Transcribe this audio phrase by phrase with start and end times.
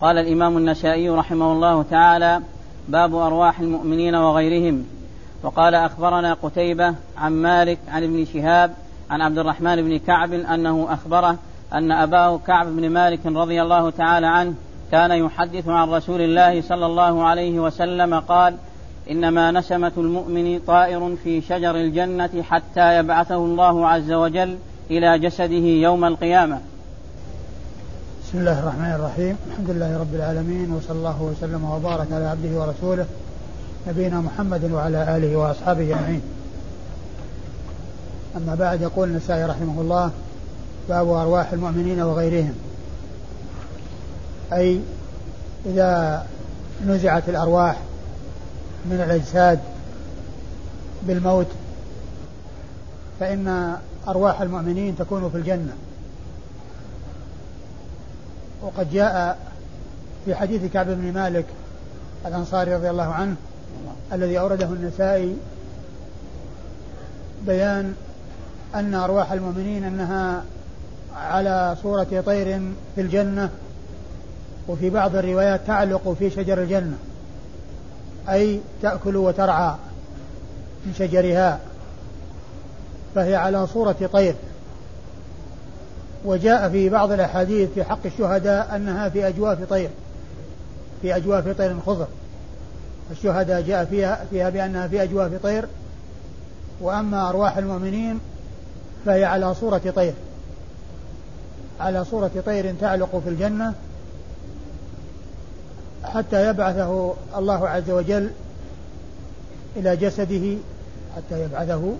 [0.00, 2.40] قال الإمام النسائي رحمه الله تعالى
[2.88, 4.84] باب أرواح المؤمنين وغيرهم.
[5.42, 8.74] وقال أخبرنا قتيبة عن مالك عن ابن شهاب
[9.10, 11.36] عن عبد الرحمن بن كعب أنه أخبره
[11.72, 14.54] أن أباه كعب بن مالك رضي الله تعالى عنه
[14.92, 18.56] كان يحدث عن رسول الله صلى الله عليه وسلم قال
[19.10, 24.58] إنما نسمة المؤمن طائر في شجر الجنة حتى يبعثه الله عز وجل
[24.90, 26.60] إلى جسده يوم القيامة.
[28.36, 29.36] بسم الله الرحمن الرحيم.
[29.50, 33.06] الحمد لله رب العالمين وصلى الله وسلم وبارك على عبده ورسوله
[33.88, 36.20] نبينا محمد وعلى آله وأصحابه أجمعين.
[38.36, 40.10] أما بعد يقول النسائي رحمه الله
[40.88, 42.54] باب أرواح المؤمنين وغيرهم.
[44.52, 44.80] أي
[45.66, 46.26] إذا
[46.86, 47.80] نزعت الأرواح
[48.86, 49.60] من الأجساد
[51.02, 51.48] بالموت
[53.20, 53.76] فإن
[54.08, 55.72] أرواح المؤمنين تكون في الجنة.
[58.66, 59.38] وقد جاء
[60.24, 61.44] في حديث كعب بن مالك
[62.26, 63.36] الأنصاري رضي الله عنه
[64.12, 65.36] الذي أورده النسائي
[67.46, 67.94] بيان
[68.74, 70.44] أن أرواح المؤمنين أنها
[71.16, 72.60] على صورة طير
[72.94, 73.50] في الجنة
[74.68, 76.96] وفي بعض الروايات تعلق في شجر الجنة
[78.28, 79.74] أي تأكل وترعى
[80.86, 81.60] من شجرها
[83.14, 84.34] فهي على صورة طير.
[86.26, 89.90] وجاء في بعض الأحاديث في حق الشهداء أنها في أجواف طير
[91.02, 92.06] في أجواف طير خضر
[93.10, 95.66] الشهداء جاء فيها فيها بأنها في أجواف طير.
[96.80, 98.20] وأما أرواح المؤمنين
[99.06, 100.14] فهي على صورة طير.
[101.80, 103.74] على صورة طير تعلق في الجنة
[106.04, 108.30] حتى يبعثه الله عز وجل
[109.76, 110.56] إلى جسده
[111.16, 111.94] حتى يبعثه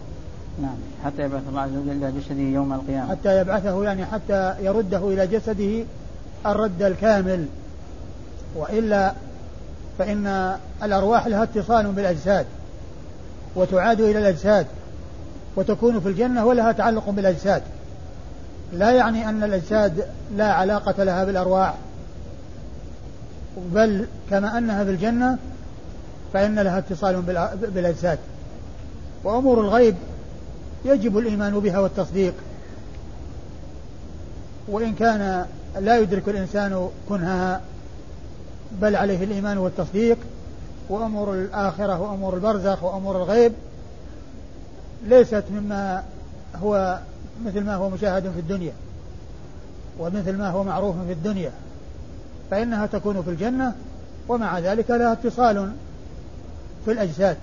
[0.62, 0.76] نعم.
[1.04, 3.10] حتى يبعث الله عز وجل إلى جسده يوم القيامة.
[3.10, 5.84] حتى يبعثه يعني حتى يرده إلى جسده
[6.46, 7.46] الرد الكامل.
[8.56, 9.12] وإلا
[9.98, 12.46] فإن الأرواح لها اتصال بالأجساد
[13.56, 14.66] وتعاد إلى الأجساد
[15.56, 17.62] وتكون في الجنة ولها تعلق بالأجساد.
[18.72, 20.06] لا يعني أن الأجساد
[20.36, 21.74] لا علاقة لها بالأرواح
[23.74, 25.38] بل كما أنها في الجنة
[26.32, 27.22] فإن لها اتصال
[27.74, 28.18] بالأجساد.
[29.24, 29.94] وأمور الغيب
[30.84, 32.34] يجب الإيمان بها والتصديق.
[34.68, 35.46] وإن كان
[35.78, 37.60] لا يدرك الإنسان كنهها
[38.80, 40.18] بل عليه الإيمان والتصديق.
[40.88, 43.52] وأمور الآخرة وأمور البرزخ وأمور الغيب
[45.06, 46.02] ليست مما
[46.56, 46.98] هو
[47.44, 48.72] مثل ما هو مشاهد في الدنيا
[49.98, 51.50] ومثل ما هو معروف في الدنيا.
[52.50, 53.74] فإنها تكون في الجنة
[54.28, 55.72] ومع ذلك لها اتصال
[56.84, 57.36] في الأجساد.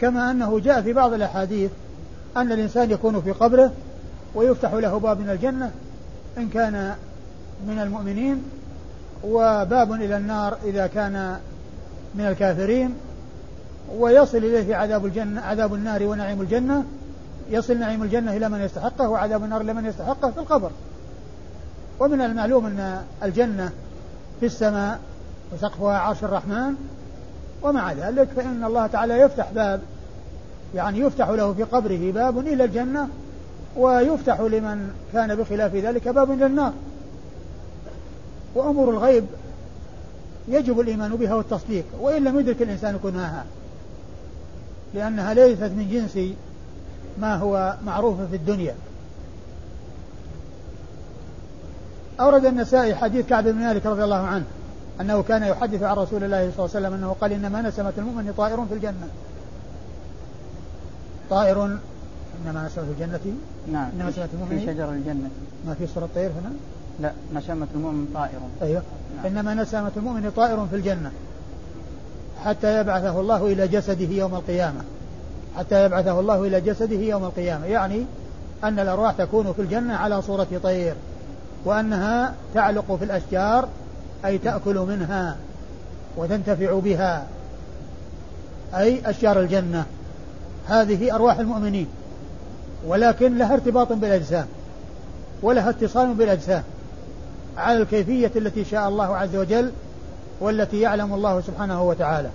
[0.00, 1.70] كما أنه جاء في بعض الأحاديث
[2.36, 3.72] أن الإنسان يكون في قبره
[4.34, 5.70] ويفتح له باب من الجنة
[6.38, 6.94] إن كان
[7.66, 8.42] من المؤمنين
[9.24, 11.38] وباب إلى النار إذا كان
[12.14, 12.94] من الكافرين
[13.98, 16.84] ويصل إليه عذاب الجنة عذاب النار ونعيم الجنة.
[17.50, 20.70] يصل نعيم الجنة إلى من يستحقه وعذاب النار إلى من يستحقه في القبر.
[22.00, 23.72] ومن المعلوم أن الجنة
[24.40, 25.00] في السماء
[25.52, 26.74] وسقفها عرش الرحمن
[27.62, 29.80] ومع ذلك فإن الله تعالى يفتح باب
[30.74, 33.08] يعني يفتح له في قبره باب إلى الجنة
[33.76, 36.72] ويفتح لمن كان بخلاف ذلك باب إلى النار.
[38.54, 39.24] وأمور الغيب
[40.48, 43.44] يجب الإيمان بها والتصديق وإن لم يدرك الإنسان كنهاها
[44.94, 46.34] لأنها ليست من جنس
[47.18, 48.74] ما هو معروف في الدنيا.
[52.20, 54.44] أورد النسائي حديث كعب بن مالك رضي الله عنه
[55.00, 58.34] أنه كان يحدث عن رسول الله صلى الله عليه وسلم أنه قال إنما نسمة المؤمن
[58.36, 59.08] طائر في الجنة.
[61.30, 61.64] طائر
[62.44, 63.20] إنما نسمة الجنة؟
[63.72, 63.88] نعم.
[63.94, 65.30] إنما نسمة المؤمن في شجر الجنة.
[65.66, 66.52] ما في صورة طير هنا؟
[67.00, 68.38] لا نسمة المؤمن طائر.
[68.62, 68.82] أيوه.
[69.16, 69.26] نعم.
[69.26, 71.10] إنما نسمة المؤمن طائر في الجنة
[72.44, 74.80] حتى يبعثه الله إلى جسده يوم القيامة.
[75.56, 77.66] حتى يبعثه الله إلى جسده يوم القيامة.
[77.66, 78.04] يعني
[78.64, 80.94] أن الأرواح تكون في الجنة على صورة طير
[81.64, 83.68] وأنها تعلق في الأشجار
[84.24, 85.36] أي تأكل منها
[86.16, 87.26] وتنتفع بها
[88.74, 89.86] أي أشجار الجنة.
[90.68, 91.86] هذه أرواح المؤمنين
[92.86, 94.46] ولكن لها ارتباط بالأجسام
[95.42, 96.62] ولها اتصال بالأجسام
[97.56, 99.72] على الكيفية التي شاء الله عز وجل
[100.40, 102.30] والتي يعلم الله سبحانه وتعالى.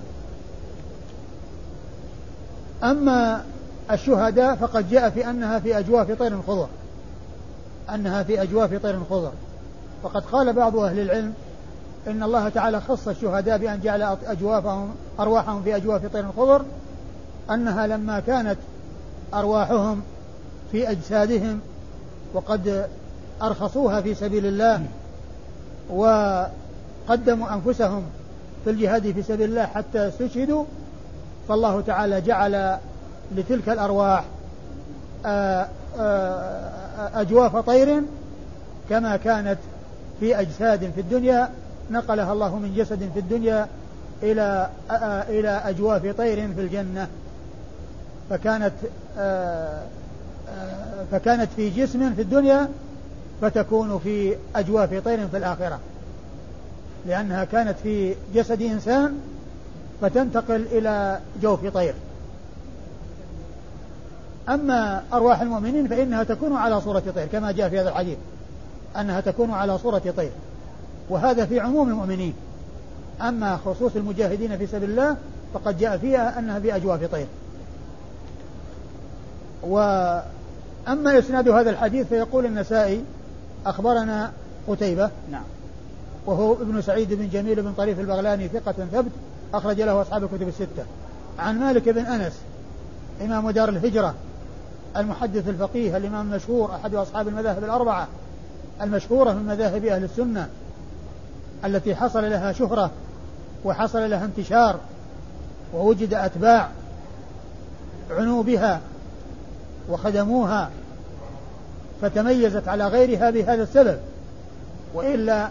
[2.84, 3.44] أما
[3.92, 6.68] الشهداء فقد جاء في أنها في أجواف طير خضر
[7.94, 9.32] أنها في أجواف طير خضر.
[10.04, 11.34] وقد قال بعض أهل العلم
[12.08, 14.90] إن الله تعالى خص الشهداء بأن جعل أجوافهم
[15.20, 16.66] أرواحهم في أجواف طير خضر
[17.51, 18.57] أنها لما كانت
[19.34, 20.01] أرواحهم
[20.72, 21.60] في أجسادهم
[22.34, 22.88] وقد
[23.42, 24.86] أرخصوها في سبيل الله
[27.07, 28.04] قدموا أنفسهم
[28.63, 30.66] في الجهاد في سبيل الله حتى استشهدوا
[31.48, 32.78] فالله تعالى جعل
[33.36, 34.24] لتلك الأرواح
[35.25, 35.68] آه،
[36.00, 38.01] آه، أجواف طير
[38.90, 39.57] كما كانت
[40.19, 41.50] في أجساد في الدنيا
[41.92, 43.68] نقلها الله من جسد في الدنيا
[44.24, 47.07] إلى آه، إلى أجواف طير في الجنة.
[48.30, 48.74] فكانت
[51.12, 52.70] فكانت في جسم في الدنيا
[53.42, 55.80] فتكون في أجواف طير في الآخرة.
[57.06, 59.18] لأنها كانت في جسد إنسان
[60.02, 61.94] فتنتقل إلى جوف طير.
[64.50, 68.18] أما أرواح المؤمنين فإنها تكون على صورة طير كما جاء في هذا الحديث
[69.00, 70.32] أنها تكون على صورة طير.
[71.10, 72.34] وهذا في عموم المؤمنين.
[73.22, 75.18] أما خصوص المجاهدين في سبيل الله
[75.54, 77.28] فقد جاء فيها أنها في أجواف طير.
[79.64, 83.04] وأما إسناد هذا الحديث فيقول النسائي
[83.66, 84.32] أخبرنا
[84.68, 85.44] قتيبة نعم.
[86.26, 89.12] وهو ابن سعيد بن جميل بن طريف البغلاني ثقة ثبت
[89.54, 90.84] أخرج له أصحاب الكتب الستة.
[91.40, 92.34] عن مالك بن أنس
[93.22, 94.16] إمام دار الهجرة
[94.98, 98.08] المحدث الفقيه الإمام المشهور أحد أصحاب المذاهب الأربعة
[98.82, 100.50] المشهورة من مذاهب أهل السنة
[101.66, 102.92] التي حصل لها شهرة
[103.66, 104.80] وحصل لها انتشار
[105.74, 106.70] ووجد أتباع
[108.12, 108.82] عنوا بها
[109.89, 110.69] وخدموها
[112.01, 113.97] فتميزت على غيرها بهذا السبب.
[114.94, 115.50] وإلا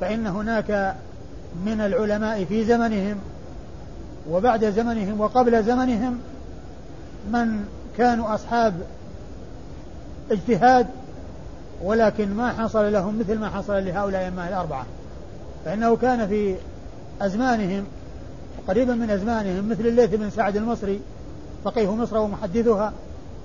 [0.00, 0.94] فإن هناك
[1.66, 3.16] من العلماء في زمنهم
[4.30, 6.18] وبعد زمنهم وقبل زمنهم
[7.32, 7.64] من
[7.98, 8.74] كانوا أصحاب
[10.30, 10.86] اجتهاد
[11.82, 14.86] ولكن ما حصل لهم مثل ما حصل لهؤلاء الأئمة الأربعة.
[15.64, 16.54] فإنه كان في
[17.20, 17.84] أزمانهم
[18.68, 21.00] قريبا من أزمانهم مثل الليث بن سعد المصري
[21.64, 22.92] فقيه مصر ومحدثها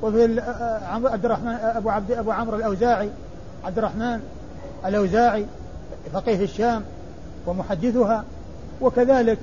[0.01, 0.41] وفي
[0.89, 3.09] عبد الرحمن أبو عبد أبو عمرو الأوزاعي.
[3.63, 4.19] عبد الرحمن
[4.85, 5.45] الأوزاعي
[6.13, 6.83] فقيه الشام
[7.47, 8.23] ومحدثها.
[8.81, 9.37] وكذلك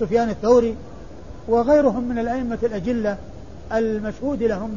[0.00, 0.76] سفيان الثوري
[1.48, 3.16] وغيرهم من الأئمة الأجلة
[3.72, 4.74] المشهود لهم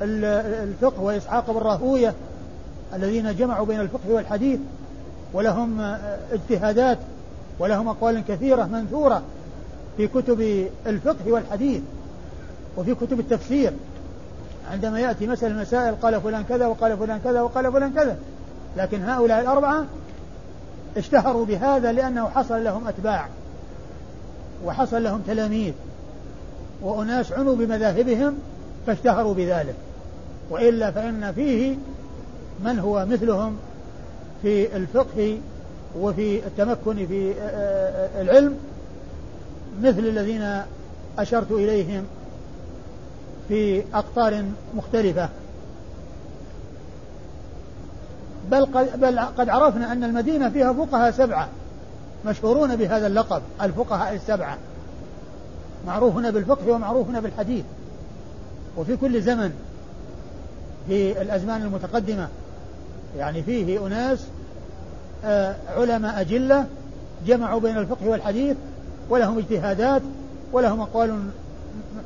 [0.00, 2.14] بالفقه وإسحاق بن راهوية
[2.94, 4.60] الذين جمعوا بين الفقه والحديث.
[5.32, 5.96] ولهم
[6.32, 6.98] اجتهادات
[7.58, 9.22] ولهم أقوال كثيرة منثورة
[9.96, 11.80] في كتب الفقه والحديث.
[12.76, 13.72] وفي كتب التفسير.
[14.70, 18.16] عندما يأتي مسألة المسائل قال فلان كذا وقال فلان كذا وقال فلان كذا.
[18.76, 19.84] لكن هؤلاء الأربعة
[20.96, 23.28] اشتهروا بهذا لأنه حصل لهم أتباع
[24.64, 25.72] وحصل لهم تلاميذ
[26.82, 28.34] وأناس عنوا بمذاهبهم
[28.86, 29.74] فاشتهروا بذلك.
[30.50, 31.76] وإلا فإن فيه
[32.64, 33.56] من هو مثلهم
[34.42, 35.38] في الفقه
[36.00, 37.32] وفي التمكن في
[38.20, 38.56] العلم
[39.82, 40.62] مثل الذين
[41.18, 42.04] أشرت إليهم
[43.50, 44.44] في أقطار
[44.76, 45.28] مختلفة.
[48.50, 51.48] بل قد, بل قد عرفنا أن المدينة فيها فقهاء سبعة
[52.26, 54.58] مشهورون بهذا اللقب الفقهاء السبعة.
[55.86, 57.64] معروفون بالفقه ومعروفون بالحديث.
[58.76, 59.52] وفي كل زمن
[60.88, 62.28] في الأزمان المتقدمة.
[63.18, 64.26] يعني فيه أناس
[65.24, 66.66] آه، علماء أجلة
[67.26, 68.56] جمعوا بين الفقه والحديث
[69.08, 70.02] ولهم اجتهادات
[70.52, 71.18] ولهم أقوال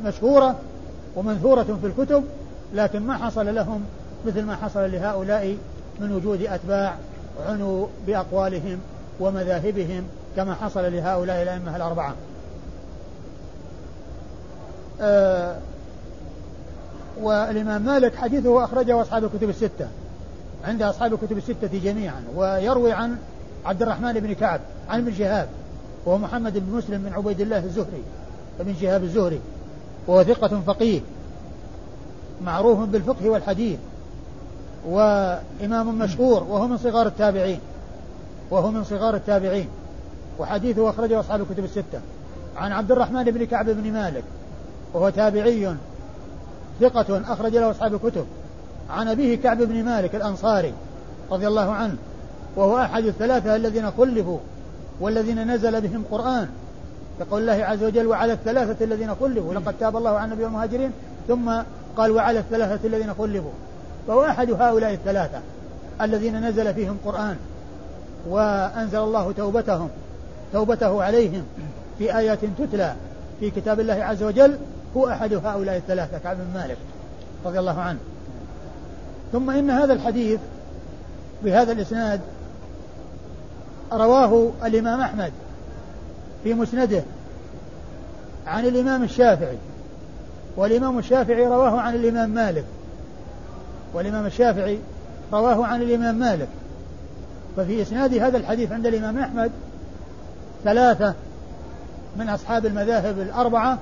[0.05, 0.59] مشهورة.
[1.17, 2.25] ومنثورة في الكتب
[2.75, 3.85] لكن ما حصل لهم
[4.27, 5.57] مثل ما حصل لهؤلاء
[6.01, 6.95] من وجود أتباع
[7.47, 8.79] عنوا بأقوالهم
[9.21, 10.05] ومذاهبهم
[10.37, 12.15] كما حصل لهؤلاء الأئمة الأربعة.
[15.01, 15.57] آه
[17.21, 19.89] والإمام مالك حديثه أخرجه أصحاب الكتب الستة
[20.65, 23.17] عند أصحاب الكتب الستة جميعا ويروي عن
[23.65, 25.49] عبد الرحمن بن كعب عن ابن شهاب
[26.07, 28.03] وهو محمد بن مسلم بن عبيد الله الزهري
[28.61, 29.41] ابن شهاب الزهري
[30.07, 31.01] وهو ثقة فقيه.
[32.43, 33.79] معروف بالفقه والحديث
[34.89, 37.61] وإمام مشهور وهو من صغار التابعين
[38.51, 39.69] وهو من صغار التابعين
[40.39, 42.01] وحديثه أخرجه أصحاب الكتب الستة.
[42.57, 44.25] عن عبد الرحمن بن كعب بن مالك
[44.95, 45.75] وهو تابعي
[46.81, 48.27] ثقة أخرج له أصحاب الكتب.
[48.91, 50.73] عن أبيه كعب بن مالك الأنصاري
[51.31, 51.97] رضي الله عنه
[52.57, 54.39] وهو أحد الثلاثة الذين خلفوا
[55.01, 56.49] والذين نزل بهم قرآن
[57.19, 60.91] كقول الله عز وجل وعلى الثلاثة الذين خلفوا لقد تاب الله عن النبي والمهاجرين
[61.29, 61.53] ثم
[61.97, 63.51] قال وعلى الثلاثة الذين خلفوا.
[64.09, 65.41] فهو أحد هؤلاء الثلاثة
[66.01, 67.37] الذين نزل فيهم قرآن
[68.29, 69.89] وأنزل الله توبتهم
[70.53, 71.45] توبته عليهم
[71.99, 72.95] في آيات تتلى
[73.41, 74.59] في كتاب الله عز وجل
[74.97, 76.77] هو أحد هؤلاء الثلاثة كعب بن مالك
[77.45, 77.99] رضي الله عنه.
[79.33, 80.41] ثم إن هذا الحديث
[81.45, 82.21] بهذا الإسناد
[83.93, 85.33] رواه الإمام أحمد
[86.45, 87.03] في مسنده
[88.47, 89.57] عن الإمام الشافعي.
[90.57, 92.65] والإمام الشافعي رواه عن الإمام مالك.
[93.95, 94.79] والإمام الشافعي
[95.33, 96.49] رواه عن الإمام مالك.
[97.57, 99.51] ففي إسناد هذا الحديث عند الإمام أحمد
[100.65, 101.15] ثلاثة
[102.17, 103.79] من أصحاب المذاهب الأربعة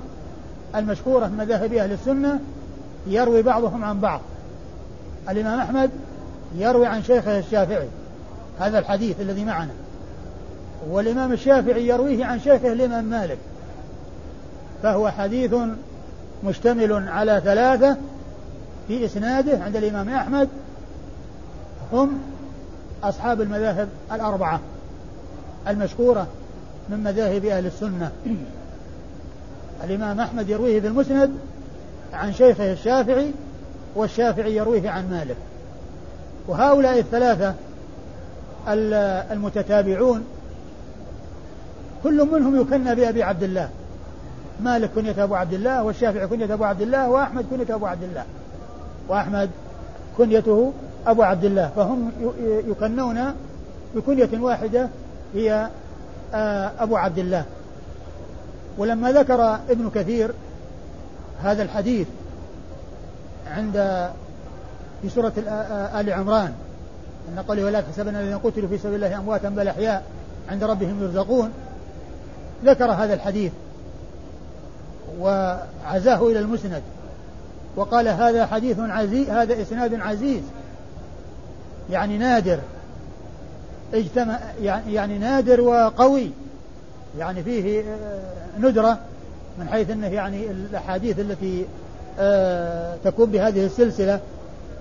[0.74, 2.40] المشهورة من مذاهب أهل السنة
[3.06, 4.20] يروي بعضهم عن بعض.
[5.30, 5.90] الإمام أحمد
[6.56, 7.88] يروي عن شيخه الشافعي
[8.60, 9.72] هذا الحديث الذي معنا.
[10.90, 13.38] والإمام الشافعي يرويه عن شيخه الإمام مالك.
[14.82, 15.54] فهو حديث
[16.44, 17.96] مشتمل على ثلاثة
[18.88, 20.48] في إسناده عند الإمام أحمد
[21.92, 22.18] هم
[23.02, 24.60] أصحاب المذاهب الأربعة
[25.68, 26.26] المشهورة
[26.88, 28.10] من مذاهب أهل السنة.
[29.84, 31.30] الإمام أحمد يرويه في المسند
[32.12, 33.30] عن شيخه الشافعي
[33.94, 35.36] والشافعي يرويه عن مالك.
[36.48, 37.54] وهؤلاء الثلاثة
[39.32, 40.24] المتتابعون
[42.02, 43.68] كل منهم يكنى بأبي عبد الله.
[44.62, 48.24] مالك كنية أبو عبد الله والشافعي كنية أبو عبد الله وأحمد كنية أبو عبد الله.
[49.08, 49.50] وأحمد
[50.18, 50.72] كنيته
[51.06, 51.70] أبو عبد الله.
[51.76, 52.10] فهم
[52.68, 53.34] يكنون
[53.94, 54.88] بكنية واحدة
[55.34, 55.68] هي
[56.34, 57.44] آه، أبو عبد الله.
[58.78, 60.32] ولما ذكر ابن كثير
[61.42, 62.06] هذا الحديث
[63.50, 64.08] عند
[65.02, 66.52] في سورة آه، آه، آل عمران
[67.28, 70.04] أن قوله ولا تحسبن الذين قتلوا في سبيل الله أمواتا بل أحياء
[70.50, 71.52] عند ربهم يرزقون
[72.64, 73.52] ذكر هذا الحديث.
[75.20, 76.82] وعزاه إلى المسند.
[77.76, 80.42] وقال هذا حديث عزيز هذا إسناد عزيز.
[81.90, 82.58] يعني نادر.
[83.94, 86.30] اجتمع يعني, يعني نادر وقوي.
[87.18, 88.98] يعني فيه آه، ندرة
[89.58, 91.64] من حيث أنه يعني الأحاديث التي
[92.18, 94.20] آه، تكون بهذه السلسلة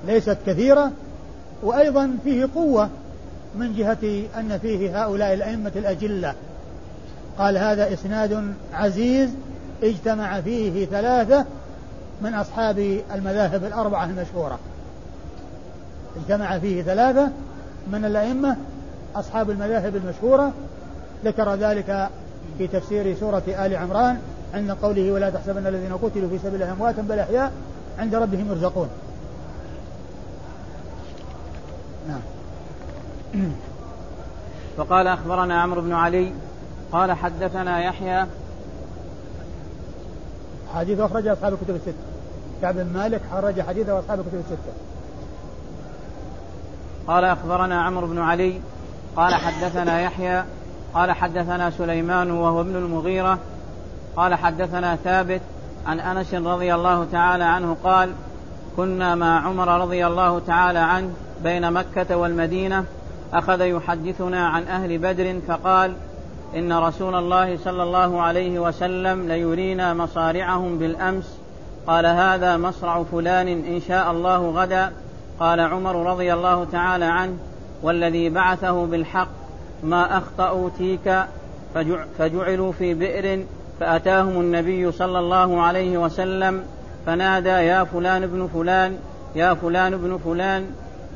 [0.08, 0.92] ليست كثيرة.
[1.64, 2.90] وأيضا فيه قوة
[3.56, 6.34] من جهة أن فيه هؤلاء الأئمة الأجلة.
[7.38, 9.30] قال هذا إسناد عزيز.
[9.84, 11.46] اجتمع فيه ثلاثة
[12.22, 14.60] من أصحاب المذاهب الأربعة المشهورة.
[16.16, 17.30] اجتمع فيه ثلاثة
[17.92, 18.58] من الأئمة
[19.16, 20.52] أصحاب المذاهب المشهورة.
[21.26, 22.10] ذكر ذلك
[22.58, 24.20] في تفسير سورة آل عمران
[24.54, 27.52] عند قوله ولا تحسبن الذين قتلوا في سبيل الله أمواتا بل أحياء
[28.00, 28.90] عند ربهم يرزقون.
[32.08, 32.22] نعم.
[34.78, 36.32] وقال أخبرنا عمرو بن علي
[36.92, 38.26] قال حدثنا يحيى
[40.76, 41.94] حديث أخرج أصحاب الكتب الستة.
[42.62, 44.74] كعب بن مالك خرج حديثه أصحاب الكتب الستة.
[47.08, 48.62] قال أخبرنا عمرو بن علي
[49.16, 50.44] قال حدثنا يحيى
[50.94, 53.40] قال حدثنا سليمان وهو ابن المغيرة
[54.16, 55.42] قال حدثنا ثابت
[55.88, 58.12] عن أنس رضي الله تعالى عنه قال
[58.78, 61.14] كنا مع عمر رضي الله تعالى عنه
[61.44, 62.86] بين مكة والمدينة
[63.34, 65.94] أخذ يحدثنا عن أهل بدر فقال
[66.56, 71.38] إن رسول الله صلى الله عليه وسلم ليرينا مصارعهم بالأمس.
[71.88, 74.92] قال هذا مصرع فلان إن شاء الله غدا.
[75.40, 77.38] قال عمر رضي الله تعالى عنه
[77.84, 79.28] والذي بعثه بالحق
[79.84, 81.26] ما أخطأوا تيك
[82.18, 83.44] فجعلوا في بئر
[83.80, 86.64] فأتاهم النبي صلى الله عليه وسلم
[87.06, 88.98] فنادى يا فلان ابن فلان
[89.36, 90.66] يا فلان ابن فلان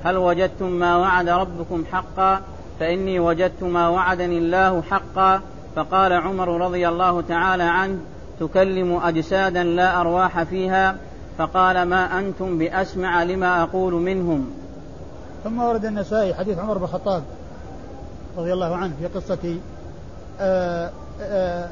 [0.03, 2.41] هل وجدتم ما وعد ربكم حقا؟
[2.79, 5.41] فإني وجدت ما وعدني الله حقا.
[5.75, 7.97] فقال عمر رضي الله تعالى عنه
[8.39, 10.95] تكلم أجسادا لا أرواح فيها.
[11.37, 14.51] فقال ما أنتم بأسمع لما أقول منهم.
[15.43, 17.23] ثم ورد النسائي حديث عمر بن الخطاب
[18.37, 19.57] رضي الله عنه في قصة
[20.39, 20.91] آآ
[21.21, 21.67] آآ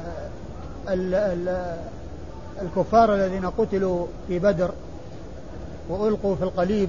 [2.62, 4.70] الكفار الذين قتلوا في بدر
[5.88, 6.88] وألقوا في القليب.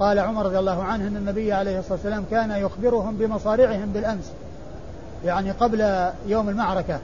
[0.00, 4.32] قال عمر رضي الله عنه أن النبي عليه الصلاة والسلام كان يخبرهم بمصارعهم بالأمس
[5.24, 6.98] يعني قبل يوم المعركة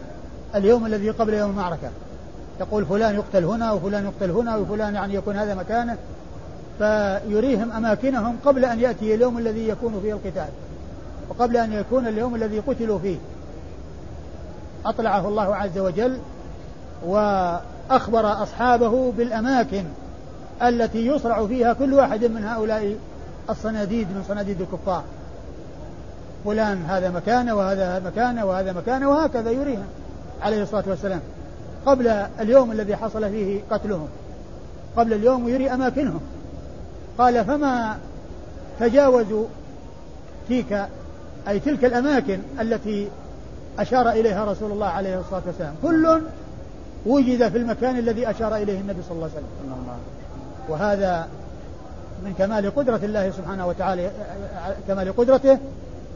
[0.54, 1.90] اليوم الذي قبل يوم المعركة.
[2.60, 5.96] يقول فلان يقتل هنا وفلان يقتل هنا وفلان يعني يكون هذا مكانه
[6.78, 10.48] فيريهم أماكنهم قبل أن يأتي اليوم الذي يكون فيه القتال
[11.28, 13.16] وقبل أن يكون اليوم الذي قتلوا فيه.
[14.86, 16.18] أطلعه الله عز وجل
[17.06, 19.84] وأخبر أصحابه بالأماكن.
[20.62, 22.96] التي يصرع فيها كل واحد من هؤلاء
[23.50, 25.04] الصناديد من صناديد الكفار.
[26.44, 29.86] فلان هذا مكانه وهذا مكانه وهذا مكانه وهكذا يريهم
[30.42, 31.20] عليه الصلاة والسلام.
[31.86, 32.08] قبل
[32.40, 34.08] اليوم الذي حصل فيه قتلهم.
[34.96, 36.20] قبل اليوم يري أماكنهم.
[37.18, 37.96] قال فما
[38.80, 39.46] تجاوزوا
[40.48, 40.88] تلك
[41.48, 43.08] أي تلك الأماكن التي
[43.78, 46.20] أشار إليها رسول الله عليه الصلاة والسلام؟ كل
[47.06, 49.98] وجد في المكان الذي أشار إليه النبي صلى الله عليه وسلم.
[50.68, 51.28] وهذا
[52.24, 54.10] من كمال قدرة الله سبحانه وتعالى
[54.88, 55.58] كمال قدرته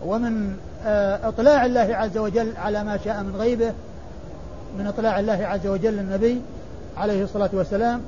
[0.07, 3.73] ومن آه، إطلاع الله عز وجل على ما شاء من غيبه
[4.79, 6.41] من إطلاع الله عز وجل النبي
[6.97, 8.01] عليه الصلاة والسلام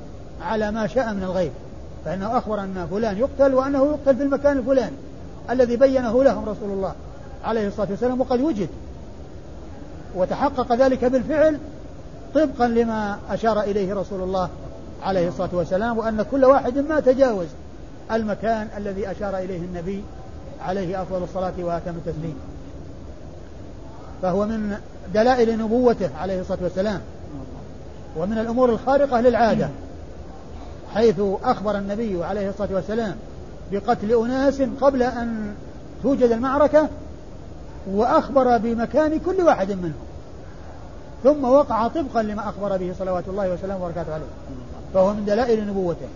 [0.42, 1.52] على ما شاء من الغيب.
[2.04, 4.96] فإنه أخبر أن فلان يقتل وأنه يقتل في المكان الفلاني
[5.50, 6.92] الذي بينه لهم رسول الله
[7.44, 8.68] عليه الصلاة والسلام وقد وجد.
[10.16, 11.58] وتحقق ذلك بالفعل
[12.34, 14.48] طبقا لما أشار إليه رسول الله
[15.02, 17.46] عليه الصلاة والسلام وأن كل واحد ما تجاوز
[18.12, 20.04] المكان الذي أشار إليه النبي
[20.60, 22.36] عليه أفضل الصلاة وأتم التسليم.
[24.22, 24.76] فهو من
[25.14, 27.00] دلائل نبوته عليه الصلاة والسلام
[28.16, 29.68] ومن الأمور الخارقة للعادة
[30.94, 33.16] حيث أخبر النبي عليه الصلاة والسلام
[33.72, 35.54] بقتل أناس قبل أن
[36.02, 36.88] توجد المعركة
[37.90, 40.10] وأخبر بمكان كل واحد منهم
[41.24, 44.24] ثم وقع طبقا لما أخبر به صلوات الله وسلامه وبركاته عليه.
[44.94, 46.08] فهو من دلائل نبوته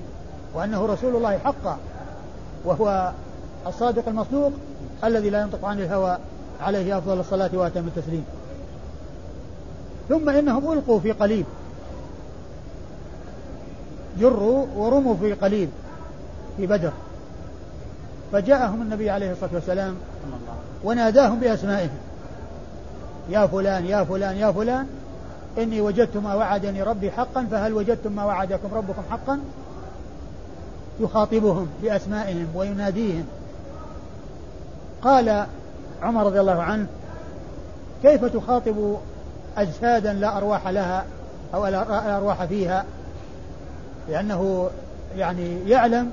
[0.54, 1.78] وأنه رسول الله حقا
[2.64, 3.12] وهو
[3.66, 4.52] الصادق المصدوق
[5.04, 6.18] الذي لا ينطق عن الهوى
[6.60, 8.24] عليه أفضل الصلاة وأتم التسليم.
[10.08, 11.46] ثم إنهم ألقوا في قليب.
[14.18, 15.68] جروا ورموا في قليب
[16.56, 16.92] في بدر.
[18.32, 19.94] فجاءهم النبي عليه الصلاة والسلام
[20.84, 21.98] وناداهم بأسمائهم.
[23.30, 24.86] يا فلان يا فلان يا فلان
[25.58, 29.40] إني وجدت ما وعدني ربي حقا فهل وجدتم ما وعدكم ربكم حقا؟
[31.00, 33.24] يخاطبهم بأسمائهم ويناديهم.
[35.02, 35.46] قال
[36.02, 36.86] عمر رضي الله عنه
[38.02, 38.96] كيف تخاطب
[39.56, 41.04] أجسادا لا أرواح لها
[41.54, 42.84] أو لا أرواح فيها؟
[44.08, 44.70] لأنه
[45.16, 46.12] يعني يعلم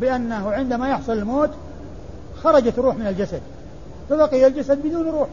[0.00, 1.50] بأنه عندما يحصل الموت
[2.42, 3.40] خرجت الروح من الجسد
[4.10, 5.28] فبقي الجسد بدون روح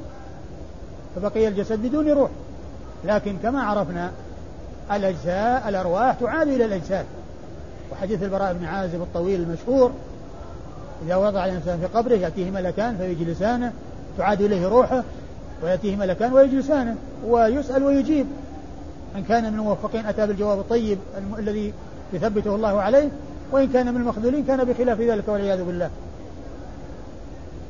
[1.16, 2.30] فبقي الجسد بدون روح.
[3.06, 4.12] لكن كما عرفنا
[4.92, 7.06] الأجساء الأرواح تعاد إلى الأجساد
[7.92, 9.92] وحديث البراء بن عازب الطويل المشهور
[11.06, 13.74] إذا وضع الإنسان في قبره يأتيه ملكان فيجلسانه
[14.18, 15.04] تعاد إليه روحه
[15.64, 16.96] ويأتيه ملكان ويجلسانه
[17.28, 18.28] ويسأل ويجيب
[19.16, 20.98] إن كان من الموفقين أتى بالجواب الطيب
[21.40, 21.74] الذي
[22.14, 23.10] يثبته الله عليه
[23.52, 25.90] وإن كان من المخذولين كان بخلاف ذلك والعياذ بالله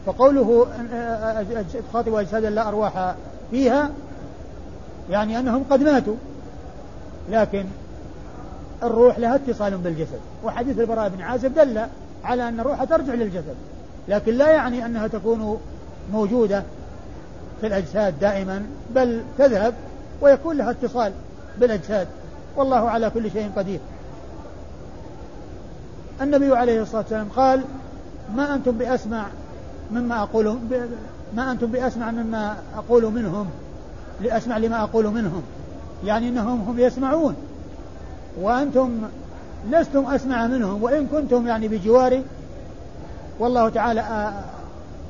[0.05, 0.67] فقوله
[1.89, 3.15] تخاطب أجسادا لا أرواح
[3.51, 3.89] فيها
[5.09, 6.15] يعني أنهم قد ماتوا
[7.29, 7.65] لكن
[8.83, 10.19] الروح لها اتصال بالجسد.
[10.43, 11.85] وحديث البراء بن عازب دل
[12.23, 13.55] على أن الروح ترجع للجسد
[14.07, 15.59] لكن لا يعني أنها تكون
[16.13, 16.63] موجودة
[17.61, 19.73] في الأجساد دائما بل تذهب
[20.21, 21.11] ويكون لها اتصال
[21.59, 22.07] بالأجساد.
[22.55, 23.79] والله على كل شيء قدير.
[26.21, 27.61] النبي عليه الصلاة والسلام قال
[28.35, 29.25] ما أنتم بأسمع
[29.91, 30.57] مما أقول
[31.35, 33.49] ما أنتم بأسمع مما أقول منهم.
[34.21, 35.43] لأسمع لما أقول منهم.
[36.05, 37.35] يعني أنهم هم يسمعون.
[38.41, 38.89] وأنتم
[39.69, 40.83] لستم أسمع منهم.
[40.83, 42.23] وإن كنتم يعني بجواري
[43.39, 44.33] والله تعالى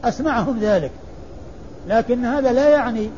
[0.04, 0.92] أسمعهم ذلك.
[1.88, 3.10] لكن هذا لا يعني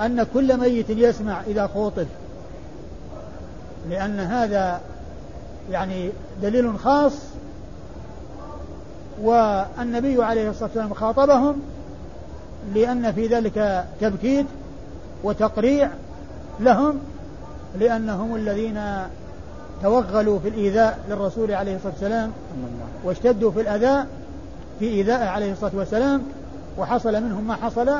[0.00, 2.06] أن كل ميت يسمع إذا خوطب.
[3.90, 4.80] لأن هذا
[5.70, 6.10] يعني
[6.42, 7.12] دليل خاص.
[9.22, 11.62] والنبي عليه الصلاة والسلام خاطبهم
[12.74, 14.46] لأن في ذلك تبكيت.
[15.24, 15.90] وتقريع
[16.60, 16.98] لهم
[17.78, 18.80] لأنهم الذين
[19.82, 22.32] توغلوا في الإيذاء للرسول عليه الصلاة والسلام
[23.04, 24.06] واشتدوا في الأذى
[24.78, 26.22] في إيذائه عليه الصلاة والسلام
[26.78, 27.90] وحصل منهم ما حصل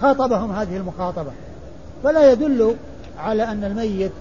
[0.00, 1.30] وخاطبهم هذه المخاطبة.
[2.04, 2.76] فلا يدل
[3.18, 4.12] على أن الميت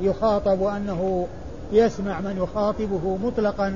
[0.00, 1.26] يخاطب وأنه
[1.72, 3.74] يسمع من يخاطبه مطلقا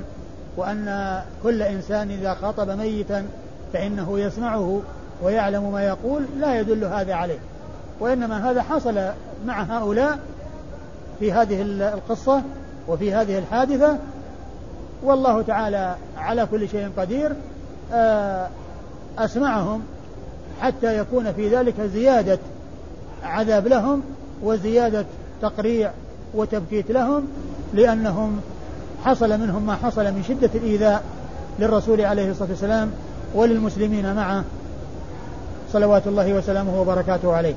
[0.56, 3.26] وأن كل إنسان إذا خاطب ميتا
[3.72, 4.80] فإنه يسمعه
[5.22, 7.38] ويعلم ما يقول لا يدل هذا عليه
[8.00, 9.00] وإنما هذا حصل
[9.46, 10.18] مع هؤلاء
[11.18, 12.42] في هذه القصة
[12.88, 13.98] وفي هذه الحادثة.
[15.02, 17.32] والله تعالى على كل شيء قدير.
[17.92, 18.48] آه،
[19.18, 19.82] أسمعهم
[20.60, 22.38] حتى يكون في ذلك زيادة
[23.22, 24.02] عذاب لهم
[24.42, 25.04] وزيادة
[25.42, 25.90] تقريع
[26.34, 27.28] وتبكيت لهم
[27.74, 28.40] لأنهم
[29.04, 31.02] حصل منهم ما حصل من شدة الإيذاء
[31.58, 32.90] للرسول عليه الصلاة والسلام
[33.34, 34.44] وللمسلمين معه.
[35.72, 37.54] صلوات الله وسلامه وبركاته عليه.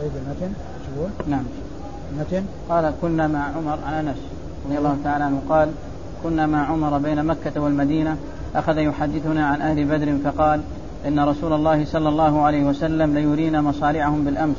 [0.00, 0.54] طيب المتن
[1.28, 1.44] نعم.
[2.12, 4.16] المتن قال كنا مع عمر عن انس
[4.66, 5.68] رضي الله تعالى عنه قال
[6.22, 8.16] كنا مع عمر بين مكة والمدينة
[8.54, 10.60] أخذ يحدثنا عن أهل بدر فقال
[11.08, 14.56] إن رسول الله صلى الله عليه وسلم ليرينا مصارعهم بالأمس.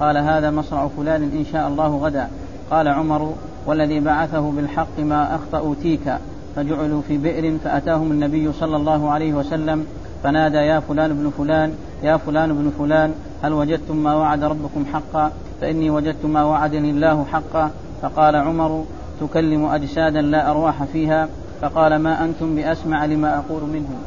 [0.00, 2.28] قال هذا مصرع فلان إن شاء الله غدا.
[2.70, 3.34] قال عمر
[3.66, 6.20] والذي بعثه بالحق ما أخطأوا تيكا
[6.56, 9.86] فجعلوا في بئر فأتاهم النبي صلى الله عليه وسلم
[10.22, 15.32] فنادى يا فلان بن فلان يا فلان بن فلان هل وجدتم ما وعد ربكم حقا؟
[15.60, 17.70] فإني وجدت ما وعدني الله حقا.
[18.02, 18.84] فقال عمر
[19.20, 21.28] تكلم أجسادا لا أرواح فيها؟
[21.60, 23.98] فقال ما أنتم بأسمع لما أقول منهم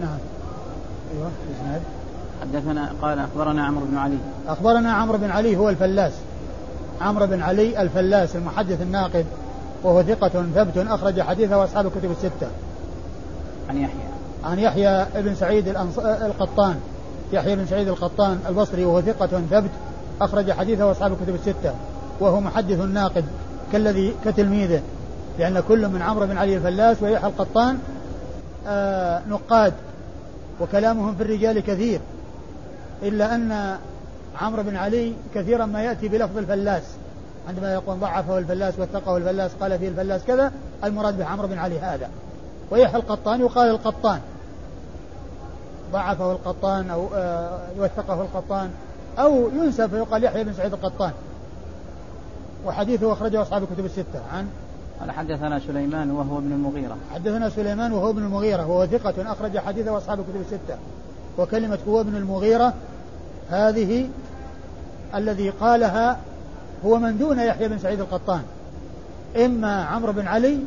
[0.00, 0.18] نعم.
[1.14, 1.30] أيوة
[2.42, 4.18] حدثنا قال أخبرنا عمرو بن علي.
[4.48, 6.12] أخبرنا عمرو بن علي هو الفلاس.
[7.00, 9.26] عمرو بن علي الفلاس المحدث الناقد
[9.82, 12.48] وهو ثقة ثبت أخرج حديثه أصحاب الكتب الستة.
[13.68, 14.15] عن يحيى.
[14.44, 15.68] عن يحيى بن سعيد
[16.06, 16.76] القطان.
[17.32, 19.70] يحيى بن سعيد القطان البصري وهو ثقة ثبت
[20.20, 21.74] أخرج حديثه أصحاب الكتب الستة
[22.20, 23.24] وهو محدث ناقد
[23.72, 24.82] كالذي كتلميذه
[25.38, 27.78] لأن كل من عمرو بن علي الفلاس ويحيى القطان
[28.66, 29.72] آه نقاد
[30.60, 32.00] وكلامهم في الرجال كثير
[33.02, 33.76] إلا أن
[34.40, 36.82] عمرو بن علي كثيرا ما يأتي بلفظ الفلاس.
[37.48, 40.52] عندما يقول ضعفه الفلاس وثقه الفلاس قال فيه الفلاس كذا
[40.84, 42.08] المراد به عمرو بن علي هذا.
[42.70, 44.20] ويحيى القطان يقال القطان.
[45.92, 48.70] ضعفه القطان أو آه وثقه القطان
[49.18, 51.12] أو ينسب فيقال يحيى بن سعيد القطان.
[52.66, 54.20] وحديثه أخرجه أصحاب الكتب الستة.
[54.32, 54.48] عن؟
[55.00, 56.96] قال حدثنا سليمان وهو ابن المغيرة.
[57.14, 60.78] حدثنا سليمان وهو ابن المغيرة وهو ثقة أخرج حديثه أصحاب الكتب الستة.
[61.38, 62.74] وكلمة هو ابن المغيرة
[63.50, 64.08] هذه
[65.14, 66.18] الذي قالها
[66.84, 68.42] هو من دون يحيى بن سعيد القطان.
[69.44, 70.58] إما عمرو بن علي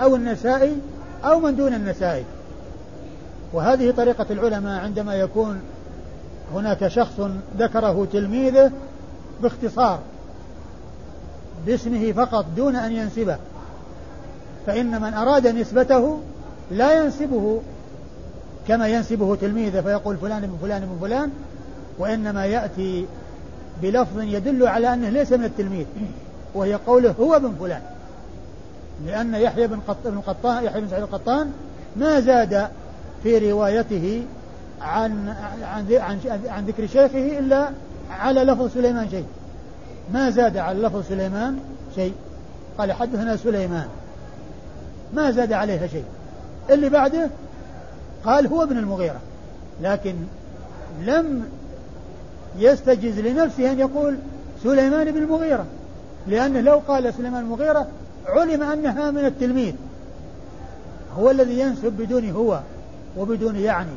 [0.00, 0.76] أو النسائي
[1.24, 2.24] أو من دون النسائي
[3.52, 5.60] وهذه طريقة العلماء عندما يكون
[6.54, 7.20] هناك شخص
[7.58, 8.72] ذكره تلميذه
[9.42, 10.00] باختصار
[11.66, 13.36] باسمه فقط دون أن ينسبه
[14.66, 16.18] فإن من أراد نسبته
[16.70, 17.60] لا ينسبه
[18.68, 21.30] كما ينسبه تلميذه فيقول فلان من فلان من فلان
[21.98, 23.06] وإنما يأتي
[23.82, 25.86] بلفظ يدل على أنه ليس من التلميذ
[26.54, 27.80] وهي قوله هو بن فلان.
[29.06, 31.52] لأن يحيى بن قطان يحيى بن سعيد القطان
[31.96, 32.68] ما زاد
[33.22, 34.24] في روايته
[34.80, 37.70] عن عن عن, عن ذكر شيخه إلا
[38.10, 39.26] على لفظ سليمان شيء.
[40.12, 41.58] ما زاد على لفظ سليمان
[41.94, 42.14] شيء.
[42.78, 43.86] قال حدثنا سليمان.
[45.14, 46.04] ما زاد عليها شيء.
[46.70, 47.30] اللي بعده
[48.24, 49.20] قال هو ابن المغيرة.
[49.82, 50.14] لكن
[51.04, 51.48] لم
[52.58, 54.18] يستجز لنفسه أن يقول
[54.62, 55.66] سليمان بن المغيرة.
[56.26, 57.86] لأنه لو قال سليمان المغيرة
[58.28, 59.74] علم أنها من التلميذ.
[61.18, 62.60] هو الذي ينسب بدون هو
[63.16, 63.90] وبدون يعني.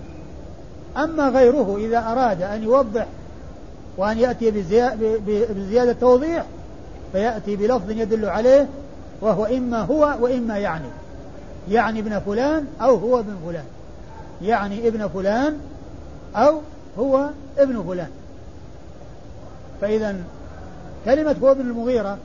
[0.98, 3.08] أما غيره إذا أراد أن يوضح
[3.98, 4.52] وأن يأتي
[5.56, 6.46] بزيادة توضيح
[7.12, 8.68] فيأتي بلفظ يدل عليه
[9.22, 10.88] وهو إما هو وإما يعني.
[11.70, 13.66] يعني ابن فلان أو هو ابن فلان.
[14.42, 15.58] يعني ابن فلان
[16.36, 16.62] أو
[17.00, 18.10] هو ابن فلان.
[19.82, 20.16] فإذا
[21.06, 22.18] كلمة هو ابن المغيرة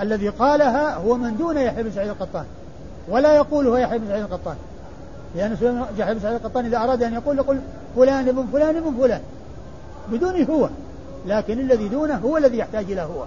[0.00, 2.44] الذي قالها هو من دون يحيى بن سعيد القطان
[3.08, 4.56] ولا يقول هو يحيى بن سعيد القطان.
[5.34, 5.52] لأن
[5.98, 7.58] يحيى بن سعيد القطان إذا أراد أن يقول يقول
[7.96, 9.20] فلان ابن فلان ابن فلان.
[10.12, 10.68] بدون هو.
[11.26, 13.24] لكن الذي دونه هو الذي يحتاج إلى هو.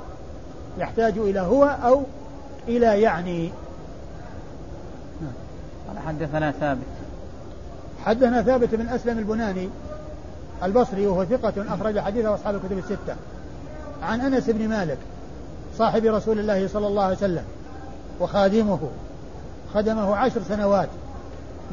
[0.77, 2.03] يحتاج إلى هو أو
[2.67, 3.51] إلى يعني.
[5.87, 6.87] قال حدثنا ثابت.
[8.05, 9.69] حدثنا ثابت بن أسلم البناني
[10.63, 13.15] البصري وهو ثقة أخرج حديثه أصحاب الكتب الستة.
[14.03, 14.97] عن أنس بن مالك
[15.77, 17.43] صاحب رسول الله صلى الله عليه وسلم
[18.19, 18.79] وخادمه
[19.73, 20.89] خدمه عشر سنوات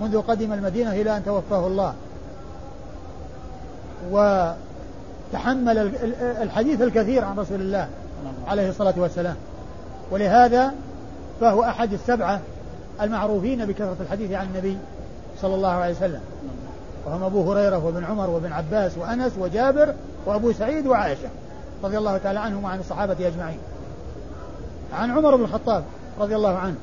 [0.01, 1.95] منذ قدم المدينة إلى أن توفاه الله.
[4.11, 5.79] وتحمل
[6.43, 7.89] الحديث الكثير عن رسول الله
[8.49, 9.37] عليه الصلاة والسلام.
[10.11, 10.75] ولهذا
[11.41, 12.41] فهو أحد السبعة
[13.01, 14.79] المعروفين بكثرة الحديث عن النبي
[15.43, 16.21] صلى الله عليه وسلم.
[17.07, 19.95] وهم أبو هريرة وابن عمر وابن عباس وأنس وجابر
[20.27, 21.29] وأبو سعيد وعائشة
[21.85, 23.59] رضي الله تعالى عنهم وعن الصحابة أجمعين.
[24.95, 25.85] عن عمر بن الخطاب
[26.21, 26.77] رضي الله عنه.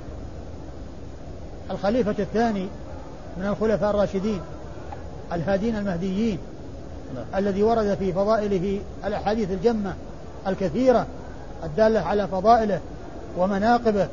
[1.72, 2.68] الخليفة الثاني
[3.38, 4.42] من الخلفاء الراشدين
[5.34, 6.38] الهادين المهديين
[7.36, 9.94] الذي ورد في فضائله الأحاديث الجمة
[10.48, 11.06] الكثيرة
[11.64, 12.80] الدالة على فضائله
[13.38, 14.08] ومناقبه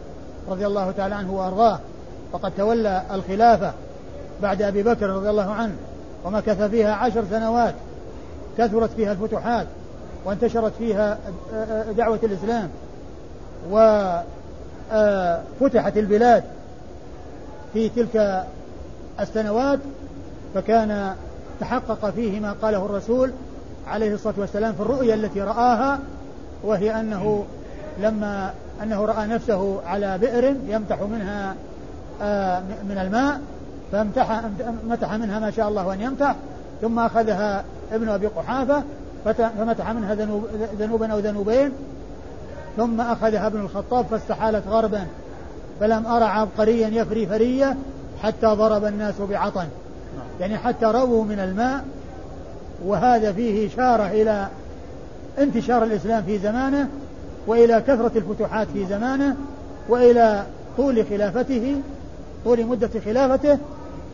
[0.49, 1.79] رضي الله تعالى عنه وأرضاه.
[2.33, 3.73] وقد تولى الخلافة
[4.43, 5.77] بعد أبي بكر رضي الله عنه
[6.25, 7.75] ومكث فيها عشر سنوات
[8.59, 9.67] كثرت فيها الفتوحات
[10.25, 11.19] وانتشرت فيها
[11.97, 12.69] دعوة الإسلام.
[13.71, 14.97] وفتحت
[15.97, 16.45] البلاد
[17.73, 18.45] في تلك
[19.21, 19.79] السنوات
[20.55, 21.15] فكان
[21.61, 23.33] تحقق فيه ما قاله الرسول
[23.89, 25.99] عليه الصلاة والسلام في الرؤيا التي رآها
[26.65, 27.45] وهي أنه
[28.01, 28.51] لما
[28.83, 31.55] أنه رأى نفسه على بئر يمتح منها
[32.89, 33.41] من الماء
[33.93, 34.43] فامتح
[34.89, 36.37] متح منها ما شاء الله أن يمتح
[36.83, 38.83] ثم أخذها ابن أبي قحافة
[39.25, 40.47] فمتح منها ذنوب
[40.79, 41.73] ذنوبا أو ذنوبين
[42.79, 45.07] ثم أخذها ابن الخطاب فاستحالت غربا
[45.81, 47.77] فلم أرى عبقريا يفري فرية
[48.23, 49.67] حتى ضرب الناس بعطن.
[50.41, 51.85] يعني حتى رووا من الماء
[52.85, 54.49] وهذا فيه إشارة إلى
[55.39, 56.89] انتشار الإسلام في زمانه
[57.47, 59.37] وإلى كثرة الفتوحات في زمانه
[59.89, 60.43] وإلى
[60.77, 61.81] طول خلافته
[62.45, 63.59] طول مدة خلافته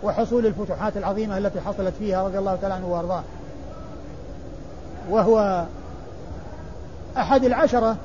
[0.03, 3.23] وحصول الفتوحات العظيمة التي حصلت فيها رضي الله تعالى عنه وأرضاه.
[5.11, 5.65] وهو
[7.17, 7.97] أحد العشرة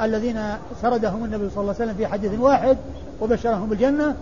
[0.00, 0.40] الذين
[0.82, 2.76] سردهم النبي صلى الله عليه وسلم في حديث واحد
[3.20, 4.16] وبشرهم بالجنة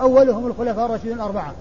[0.00, 1.52] أولهم الخلفاء الراشدين الأربعة.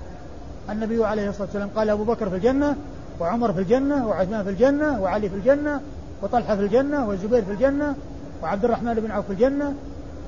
[0.69, 2.75] النبي عليه الصلاة والسلام قال أبو بكر في الجنة
[3.19, 5.81] وعمر في الجنة وعثمان في الجنة وعلي في الجنة
[6.21, 7.95] وطلحة في الجنة والزبير في الجنة
[8.43, 9.73] وعبد الرحمن بن عوف في الجنة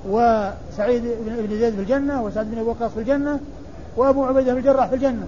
[0.10, 3.40] وسعيد بن زيد في الجنة وسعد بن أبي وقاص في الجنة
[3.98, 5.28] وأبو عبيدة بن الجراح في الجنة.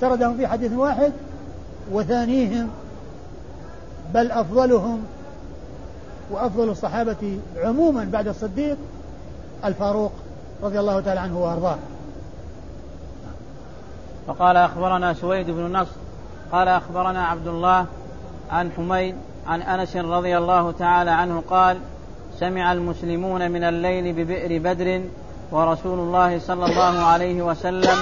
[0.00, 1.12] سردهم في حديث واحد
[1.92, 2.68] وثانيهم
[4.14, 5.02] بل أفضلهم
[6.30, 8.76] وأفضل الصحابة عموما بعد الصديق
[9.64, 10.12] الفاروق
[10.62, 11.78] رضي الله تعالى عنه وأرضاه.
[14.28, 15.96] وقال أخبرنا سويد بن نصر
[16.52, 17.86] قال أخبرنا عبد الله
[18.50, 19.14] عن حميد
[19.46, 21.78] عن أنس رضي الله تعالى عنه قال
[22.38, 25.02] سمع المسلمون من الليل ببئر بدر
[25.52, 27.96] ورسول الله صلى الله عليه وسلم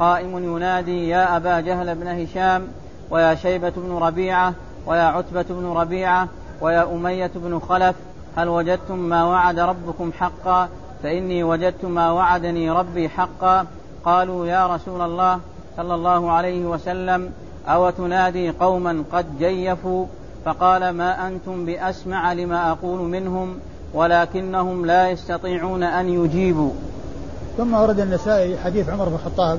[0.00, 2.68] قائم ينادي يا أبا جهل بن هشام
[3.10, 4.54] ويا شيبة بن ربيعة
[4.86, 6.28] ويا عتبة بن ربيعة
[6.62, 7.96] ويا أمية بن خلف
[8.36, 10.68] هل وجدتم ما وعد ربكم حقا؟
[11.02, 13.66] فإني وجدت ما وعدني ربي حقا.
[14.04, 15.38] قالوا يا رسول الله
[15.76, 17.30] صلى الله عليه وسلم
[17.68, 20.06] أو تنادي قوما قد جيفوا؟
[20.44, 23.56] فقال ما أنتم بأسمع لما أقول منهم
[23.94, 26.70] ولكنهم لا يستطيعون أن يجيبوا.
[27.56, 29.58] ثم ورد النسائي حديث عمر بن الخطاب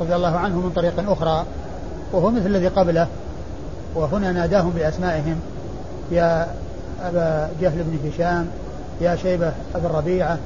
[0.00, 1.44] رضي الله عنه من طريق أخرى
[2.12, 3.08] وهو مثل الذي قبله
[3.94, 5.40] وهنا ناداهم بأسمائهم.
[6.10, 6.46] يا
[7.02, 8.46] أبا جهل بن هشام
[9.00, 10.38] يا شيبة بن ربيعة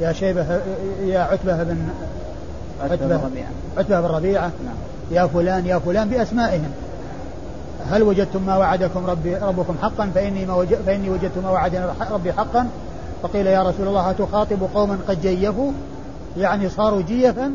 [0.00, 0.60] يا شيبة
[1.04, 1.88] يا عتبة بن
[2.82, 3.20] عتبة
[3.76, 4.50] عتبة بن ربيعة.
[4.64, 4.74] نعم.
[5.10, 6.70] يا فلان يا فلان بأسمائهم.
[7.90, 12.32] هل وجدتم ما وعدكم ربي ربكم حقا؟ فإني, ما وجد فإني وجدت ما وعدني ربي
[12.32, 12.68] حقا.
[13.22, 15.72] فقيل يا رسول الله تخاطب قوما قد جيفوا؟
[16.36, 17.52] يعني صاروا جيفا؟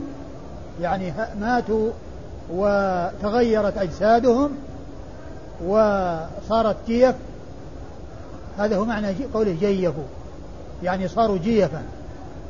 [0.81, 1.89] يعني ماتوا
[2.53, 4.49] وتغيرت أجسادهم
[5.67, 7.15] وصارت جيف؟
[8.57, 10.03] هذا هو معنى قوله جيفوا.
[10.83, 11.83] يعني صاروا جيفا.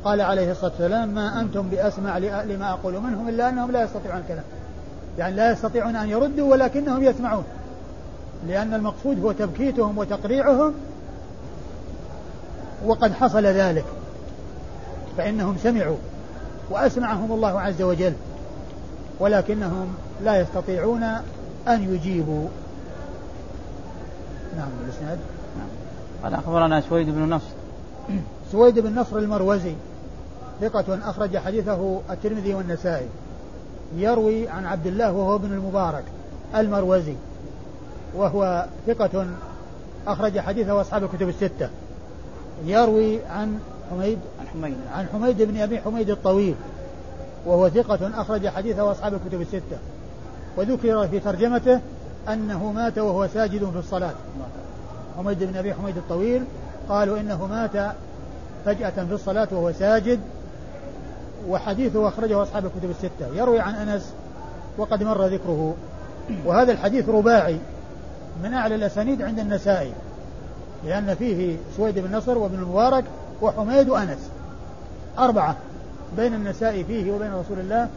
[0.04, 4.44] قال عليه الصلاة والسلام ما أنتم بأسمع لما أقول منهم إلا أنهم لا يستطيعون الكلام.
[5.18, 7.44] يعني لا يستطيعون أن يردوا ولكنهم يسمعون.
[8.48, 10.74] لأن المقصود هو تبكيتهم وتقريعهم
[12.86, 13.84] وقد حصل ذلك.
[15.16, 15.96] فإنهم سمعوا
[16.70, 18.12] وأسمعهم الله عز وجل
[19.20, 21.02] ولكنهم لا يستطيعون
[21.68, 22.48] أن يجيبوا.
[24.56, 25.18] نعم الإسناد
[26.22, 27.54] قال أخبرنا سويد بن نصر.
[28.52, 29.74] سويد بن نصر المروزي
[30.60, 33.06] ثقة أخرج حديثه الترمذي والنسائي.
[33.96, 36.04] يروي عن عبد الله وهو ابن المبارك
[36.56, 37.14] المروزي
[38.16, 39.26] وهو ثقة
[40.06, 41.68] أخرج حديثه أصحاب الكتب الستة.
[42.64, 43.58] يروي عن
[43.90, 44.76] حميد عن حميد.
[44.94, 46.54] عن حميد بن أبي حميد الطويل
[47.46, 49.78] وهو ثقة أخرج حديثه أصحاب الكتب الستة.
[50.56, 51.80] وذكر في ترجمته
[52.28, 54.14] أنه مات وهو ساجد في الصلاة.
[55.18, 56.44] حميد بن أبي حميد الطويل
[56.88, 57.94] قالوا إنه مات
[58.64, 60.20] فجأة في الصلاة وهو ساجد
[61.48, 63.34] وحديثه أخرجه أصحاب الكتب الستة.
[63.34, 64.12] يروي عن أنس
[64.78, 65.74] وقد مر ذكره.
[66.44, 67.58] وهذا الحديث رباعي
[68.42, 69.92] من أعلى الأسانيد عند النسائي
[70.84, 73.04] لأن فيه سويد بن نصر وابن المبارك
[73.42, 74.30] وحميد وأنس.
[75.18, 75.56] أربعة
[76.16, 77.88] بين النسائي فيه وبين رسول الله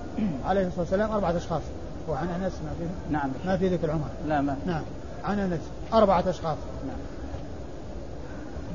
[0.46, 1.62] عليه الصلاة والسلام أربعة أشخاص.
[2.10, 3.30] وعن أنس ما في نعم.
[3.46, 4.10] ما في ذكر عمر.
[4.28, 4.82] لا ما نعم.
[5.26, 5.60] عن أنس
[5.94, 6.58] أربعة أشخاص.
[6.88, 6.98] نعم.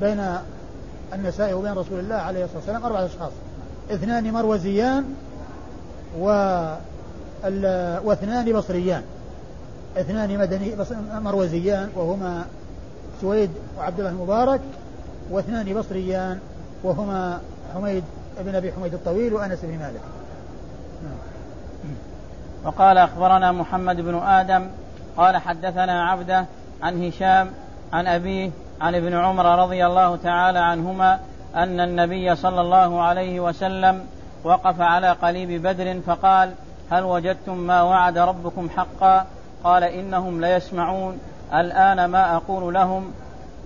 [0.01, 0.37] بين
[1.13, 3.31] النسائي وبين رسول الله عليه الصلاة والسلام أربعة أشخاص.
[3.91, 5.15] اثنان مروزيان
[6.19, 6.25] و
[8.03, 9.03] واثنان بصريان.
[9.97, 10.75] اثنان مدني
[11.13, 12.45] مروزيان وهما
[13.21, 14.61] سويد وعبد الله المبارك
[15.31, 16.39] واثنان بصريان
[16.83, 17.39] وهما
[17.73, 18.03] حميد
[18.39, 20.01] بن أبي حميد الطويل وأنس بن مالك.
[21.03, 21.17] نعم.
[22.65, 24.67] وقال أخبرنا محمد بن آدم
[25.21, 26.45] قال حدثنا عبده
[26.83, 27.51] عن هشام
[27.93, 31.19] عن أبيه عن ابن عمر رضي الله تعالى عنهما
[31.55, 34.05] أن النبي صلى الله عليه وسلم
[34.43, 36.53] وقف على قليب بدر فقال
[36.91, 39.25] هل وجدتم ما وعد ربكم حقا؟
[39.63, 41.19] قال إنهم ليسمعون.
[41.53, 43.13] الآن ما أقول لهم.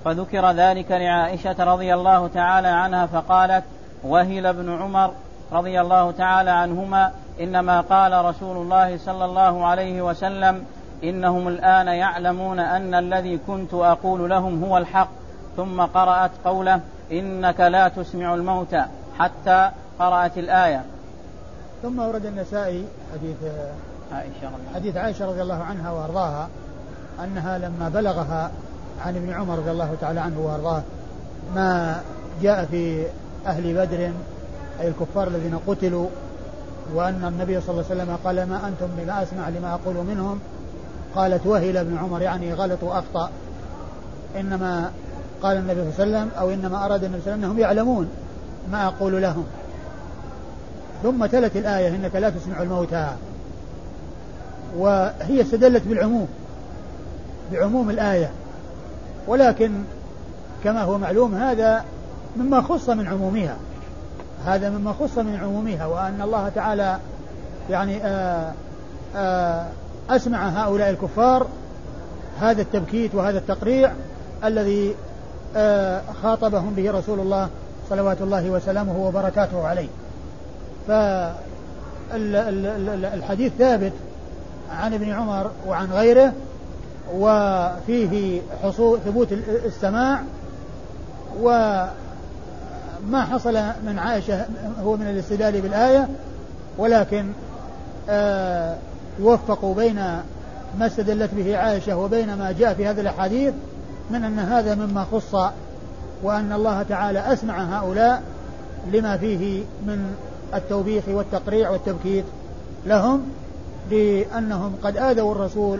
[0.05, 3.63] فذكر ذلك لعائشة رضي الله تعالى عنها فقالت
[4.03, 5.11] وهل ابن عمر
[5.51, 10.65] رضي الله تعالى عنهما إنما قال رسول الله صلى الله عليه وسلم
[11.09, 15.09] إنهم الآن يعلمون أن الذي كنت أقول لهم هو الحق
[15.57, 16.79] ثم قرأت قوله
[17.11, 18.85] إنك لا تسمع الموتى
[19.19, 20.83] حتى قرأت الآية.
[21.83, 23.37] ثم ورد النسائي حديث
[24.11, 26.49] عائشة حديث عائشة رضي الله عنها وأرضاها
[27.23, 28.51] أنها لما بلغها
[29.05, 30.81] عن ابن عمر رضي الله تعالى عنه وأرضاه
[31.55, 32.01] ما
[32.41, 33.05] جاء في
[33.47, 34.11] أهل بدر
[34.79, 36.07] أي الكفار الذين قتلوا
[36.93, 40.39] وأن النبي صلى الله عليه وسلم قال ما أنتم بما أسمع لما أقول منهم
[41.15, 43.29] قالت وهل ابن عمر يعني غلط وأخطأ؟
[44.39, 44.91] إنما
[45.41, 47.59] قال النبي صلى الله عليه وسلم أو إنما أراد النبي صلى الله عليه وسلم أنهم
[47.59, 48.09] يعلمون
[48.71, 49.45] ما أقول لهم.
[51.03, 53.07] ثم تلت الآية إنك لا تسمع الموتى.
[54.77, 56.27] وهي استدلت بالعموم
[57.51, 58.31] بعموم الآية.
[59.27, 59.71] ولكن
[60.63, 61.85] كما هو معلوم هذا
[62.37, 63.55] مما خص من عمومها.
[64.45, 66.99] هذا مما خص من عمومها وأن الله تعالى
[67.69, 68.53] يعني آآ
[69.15, 69.67] آآ
[70.09, 71.47] أسمع هؤلاء الكفار
[72.39, 73.91] هذا التبكيت وهذا التقريع
[74.43, 74.95] الذي
[76.23, 77.49] خاطبهم به رسول الله
[77.89, 79.87] صلوات الله وسلامه وبركاته عليه.
[82.11, 83.93] فالحديث ثابت
[84.71, 86.33] عن ابن عمر وعن غيره
[87.13, 89.27] وفيه حصول ثبوت
[89.65, 90.21] السماع
[91.41, 91.91] وما
[93.31, 93.53] حصل
[93.85, 94.45] من عائشة
[94.83, 96.07] هو من الاستدلال بالآية
[96.77, 97.31] ولكن
[98.09, 98.75] آه
[99.19, 99.95] يوفق بين
[100.79, 103.53] ما استدلت به عائشة وبين ما جاء في هذه الأحاديث
[104.11, 105.35] من أن هذا مما خص
[106.23, 108.23] وأن الله تعالى أسمع هؤلاء
[108.91, 110.15] لما فيه من
[110.53, 112.25] التوبيخ والتقريع والتبكيت
[112.85, 113.21] لهم
[113.91, 115.79] لأنهم قد آذوا الرسول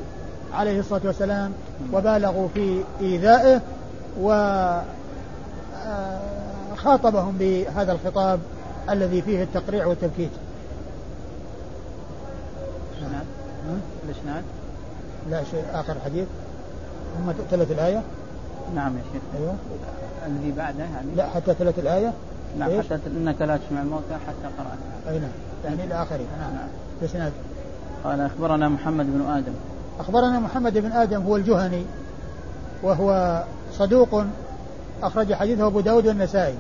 [0.53, 1.51] عليه الصلاة والسلام
[1.93, 3.61] وبالغوا في إيذائه
[6.73, 8.39] وخاطبهم بهذا الخطاب
[8.89, 10.29] الذي فيه التقريع والتبكيت.
[14.05, 14.43] الإسناد؟
[15.29, 16.27] لا شيء آخر حديث.
[17.17, 18.01] ثم تلت الآية؟
[18.75, 19.21] نعم يا شيخ.
[19.39, 19.55] أيوه.
[20.27, 22.13] الذي بعده يعني لا حتى تلت الآية؟
[22.59, 24.77] نعم حتى إنك لا تسمع الموتى حتى قرات
[25.09, 25.29] أي نعم.
[25.65, 26.25] يعني إلى آخره.
[26.39, 26.67] نعم نعم.
[27.01, 27.31] الإسناد.
[28.03, 29.53] قال أخبرنا محمد بن آدم.
[29.99, 31.85] أخبرنا محمد بن آدم هو الجهني
[32.83, 34.23] وهو صدوق
[35.03, 36.55] أخرج حديثه أبو داود والنسائي.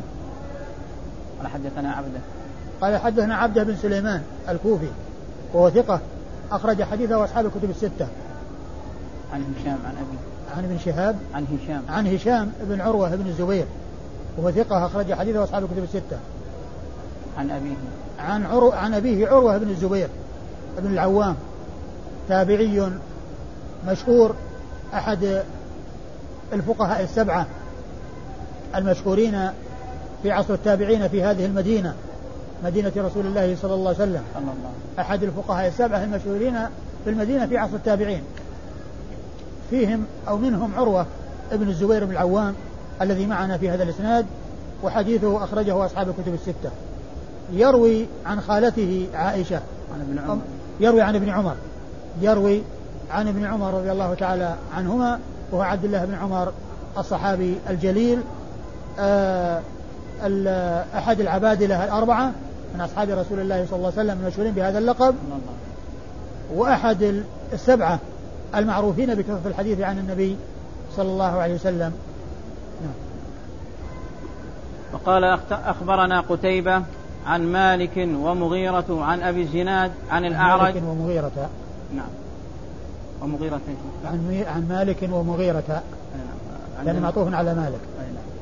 [1.39, 2.19] قال حدثنا عبده.
[2.81, 4.89] قال حدثنا عبده بن سليمان الكوفي
[5.53, 5.99] وهو ثقة.
[6.51, 8.07] أخرج حديثه أصحاب الكتب الستة.
[9.33, 10.17] عن هشام عن أبي.
[10.57, 11.15] عن ابن شهاب.
[11.33, 11.81] عن هشام.
[11.89, 13.65] عن هشام بن عروة بن الزبير.
[14.37, 16.17] وهو ثقة أخرج حديثه أصحاب الكتب الستة.
[17.37, 17.75] عن أبيه.
[18.19, 20.09] عن عرو عن أبيه عروة بن الزبير
[20.77, 21.35] بن العوام
[22.27, 22.89] تابعي
[23.87, 24.35] مشهور
[24.93, 25.43] أحد
[26.53, 27.47] الفقهاء السبعة
[28.75, 29.49] المشهورين
[30.23, 31.95] في عصر التابعين في هذه المدينة
[32.63, 34.23] مدينة رسول الله صلى الله عليه وسلم.
[34.99, 36.59] أحد الفقهاء السبعة المشهورين
[37.03, 38.21] في المدينة في عصر التابعين.
[39.69, 41.05] فيهم أو منهم عروة
[41.51, 42.53] ابن الزبير بن العوام
[43.01, 44.25] الذي معنا في هذا الإسناد
[44.83, 46.69] وحديثه أخرجه أصحاب الكتب الستة.
[47.53, 49.61] يروي عن خالته عائشة.
[49.93, 50.41] عن ابن عمر.
[50.79, 51.55] يروي عن ابن عمر.
[52.21, 52.61] يروي
[53.11, 55.19] عن ابن عمر رضي الله تعالى عنهما
[55.51, 56.53] وهو عبد الله بن عمر
[56.97, 58.19] الصحابي الجليل.
[58.99, 59.61] آه
[60.97, 62.31] أحد العبادلة الأربعة
[62.75, 65.15] من أصحاب رسول الله صلى الله عليه وسلم المشهورين بهذا اللقب.
[66.55, 67.23] وأحد
[67.53, 67.99] السبعة
[68.55, 70.37] المعروفين بكثرة الحديث عن النبي
[70.95, 71.93] صلى الله عليه وسلم.
[72.81, 72.93] نعم.
[74.93, 76.83] وقال أخبرنا قتيبة
[77.27, 80.73] عن مالك ومغيرة عن أبي الزناد عن الأعرج.
[80.73, 81.49] مالك ومغيرة.
[81.95, 82.09] نعم.
[83.21, 83.61] ومغيرة
[84.05, 85.63] عن عن مالك ومغيرة.
[85.67, 86.85] نعم.
[86.85, 87.79] لأن معطوف على مالك.
[87.97, 88.34] نعم.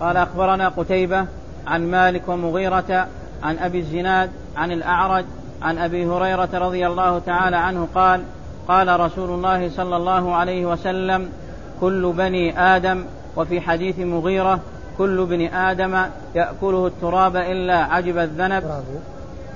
[0.00, 1.26] قال أخبرنا قتيبة
[1.66, 3.08] عن مالك ومغيرة
[3.42, 5.24] عن أبي الزناد عن الأعرج
[5.62, 8.22] عن أبي هريرة رضي الله تعالى عنه قال
[8.68, 11.28] قال رسول الله صلى الله عليه وسلم
[11.80, 13.04] كل بني آدم
[13.36, 14.60] وفي حديث مغيرة
[14.98, 16.02] كل ابن آدم
[16.34, 18.64] يأكله التراب إلا عجب الذنب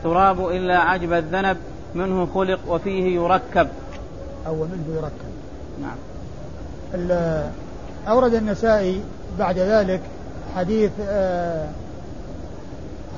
[0.05, 1.57] تراب إلا عجب الذنب
[1.95, 3.69] منه خلق وفيه يركب.
[4.47, 5.31] أو منه يركب.
[5.83, 5.97] نعم.
[8.09, 9.03] أورد النسائي
[9.39, 10.01] بعد ذلك
[10.57, 11.69] حديث آه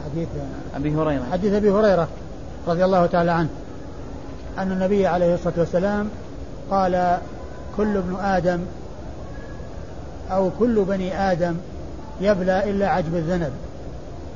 [0.04, 0.28] حديث
[0.76, 1.22] أبي هريرة.
[1.32, 2.08] حديث أبي هريرة
[2.68, 3.48] رضي الله تعالى عنه
[4.58, 6.08] أن النبي عليه الصلاة والسلام
[6.70, 7.18] قال
[7.76, 8.60] كل ابن آدم
[10.30, 11.56] أو كل بني آدم
[12.20, 13.52] يبلى إلا عجب الذنب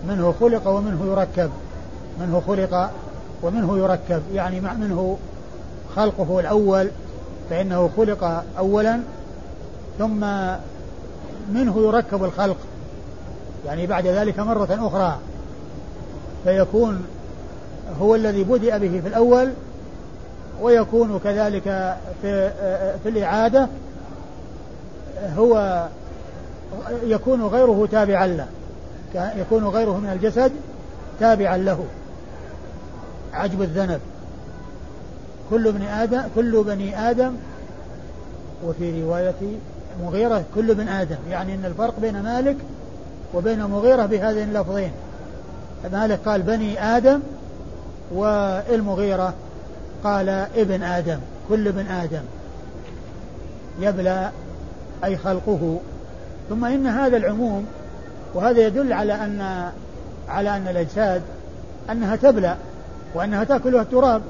[0.09, 1.51] منه خلق ومنه يركب
[2.21, 2.91] منه خلق
[3.43, 4.23] ومنه يركب.
[4.35, 5.19] يعني منه
[5.97, 6.91] خلقه الأول
[7.51, 9.01] فإنه خلق أولا
[9.99, 10.21] ثم
[11.53, 12.57] منه يركب الخلق.
[13.67, 15.19] يعني بعد ذلك مرة أخرى
[16.45, 17.05] فيكون
[18.01, 19.53] هو الذي بدأ به في الأول
[20.63, 22.51] ويكون كذلك في
[23.03, 23.69] في الإعادة
[25.37, 25.87] هو
[27.03, 28.47] يكون غيره تابعا له
[29.15, 30.53] يكون غيره من الجسد
[31.21, 31.85] تابعا له.
[33.33, 34.01] عجب الذنب.
[35.51, 37.33] كل ابن آدم كل بني آدم
[38.65, 39.35] وفي رواية
[40.03, 42.57] مغيرة كل ابن آدم يعني أن الفرق بين مالك
[43.37, 44.91] وبين مغيرة بهذين اللفظين.
[45.93, 47.21] مالك قال بني آدم
[48.13, 49.35] والمغيرة
[50.05, 51.19] قال ابن آدم
[51.49, 52.23] كل ابن آدم
[53.81, 54.31] يبلى
[55.05, 55.79] أي خلقه.
[56.49, 57.67] ثم إن هذا العموم
[58.35, 59.71] وهذا يدل على أن
[60.29, 61.23] على أن الأجساد
[61.91, 62.57] أنها تبلى
[63.15, 64.23] وأنها تأكلها التراب.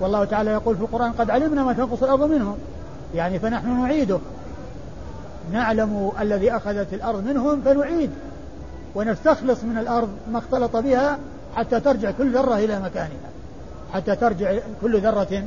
[0.00, 2.56] والله تعالى يقول في القرآن قد علمنا ما تنقص الأرض منهم.
[3.14, 4.18] يعني فنحن نعيده.
[5.52, 8.10] نعلم الذي أخذت الأرض منهم فنعيد.
[8.98, 11.18] ونستخلص من الأرض ما اختلط بها
[11.56, 13.30] حتى ترجع كل ذرة إلى مكانها.
[13.92, 15.44] حتى ترجع كل ذرة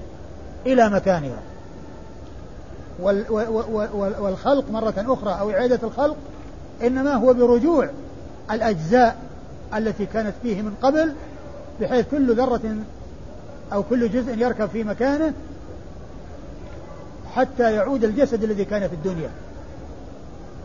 [0.66, 1.40] إلى مكانها.
[4.20, 6.16] والخلق مرة أخرى أو إعادة الخلق
[6.84, 7.90] إنما هو برجوع
[8.52, 9.18] الأجزاء
[9.76, 11.14] التي كانت فيه من قبل
[11.82, 12.76] بحيث كل ذرة
[13.74, 15.34] أو كل جزء يركب في مكانه
[17.36, 19.30] حتى يعود الجسد الذي كان في الدنيا.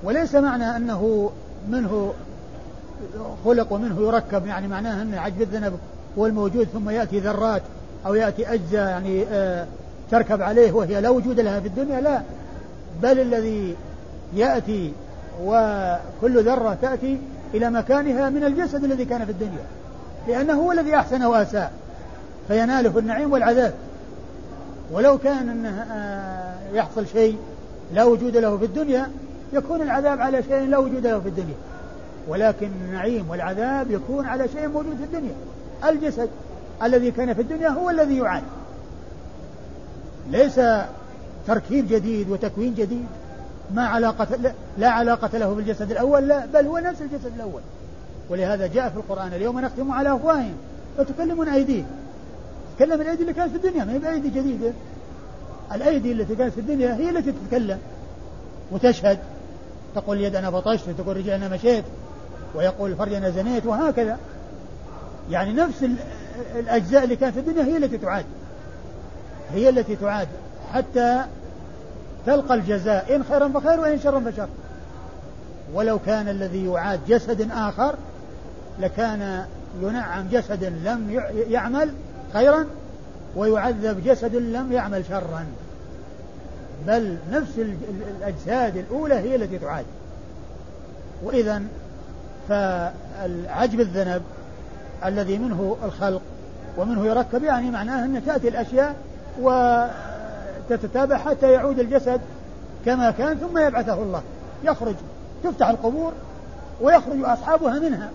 [0.04, 1.30] وليس معنى أنه
[1.68, 2.14] منه
[3.44, 5.72] خلق ومنه يركب يعني معناه أن عجب الذنب
[6.18, 7.62] هو الموجود ثم يأتي ذرات
[8.06, 9.66] أو يأتي أجزاء يعني آه
[10.10, 12.22] تركب عليه وهي لا وجود لها في الدنيا لا.
[13.02, 13.76] بل الذي
[14.34, 14.92] يأتي
[15.44, 17.18] وكل ذرة تأتي
[17.54, 19.64] إلى مكانها من الجسد الذي كان في الدنيا
[20.28, 21.72] لأنه هو الذي أحسن وأساء
[22.48, 23.74] فيناله النعيم والعذاب.
[24.92, 27.36] ولو كان أنه آه، يحصل شيء
[27.94, 29.08] لا وجود له في الدنيا
[29.52, 31.54] يكون العذاب على شيء لا وجود له في الدنيا.
[32.28, 35.34] ولكن النعيم والعذاب يكون على شيء موجود في الدنيا.
[35.88, 36.28] الجسد
[36.82, 38.42] الذي كان في الدنيا هو الذي يعاد
[40.30, 40.60] ليس
[41.46, 43.06] تركيب جديد وتكوين جديد.
[43.74, 47.60] ما علاقة لا علاقة له بالجسد الأول لا بل هو نفس الجسد الأول.
[48.30, 50.56] ولهذا جاء في القرآن اليوم نختم على أفواههم
[50.98, 51.86] وتكلمون أيديهم.
[52.76, 54.72] تكلم الأيدي اللي كانت في الدنيا ما هي بأيدي جديدة.
[55.74, 57.78] الأيدي التي كانت في الدنيا هي التي تتكلم
[58.72, 59.18] وتشهد.
[59.94, 61.84] تقول اليد أنا بطشت وتقول رجل أنا مشيت.
[62.54, 64.18] ويقول الفرج أنا زنيت وهكذا.
[65.30, 65.86] يعني نفس
[66.54, 68.24] الأجزاء اللي كانت في الدنيا هي التي تعاد.
[69.52, 70.28] هي التي تعاد.
[70.72, 71.24] حتى
[72.26, 74.48] تلقى الجزاء إن خيرا فخير وإن شرا فشر.
[75.74, 77.94] ولو كان الذي يعاد جسد آخر
[78.80, 79.44] لكان
[79.82, 81.90] ينعم جسد لم يعمل
[82.32, 82.66] خيرا
[83.36, 85.46] ويعذب جسد لم يعمل شرا.
[86.86, 87.58] بل نفس
[88.20, 89.84] الأجساد الأولى هي التي تعاد.
[91.22, 91.62] وإذا
[92.48, 94.22] فالعجب الذنب
[95.04, 96.22] الذي منه الخلق
[96.78, 98.96] ومنه يركب يعني معناه أن تأتي الأشياء
[99.40, 102.20] وتتتابع حتى يعود الجسد
[102.84, 104.22] كما كان ثم يبعثه الله.
[104.64, 104.94] يخرج
[105.44, 106.12] تفتح القبور
[106.80, 108.10] ويخرج أصحابها منها.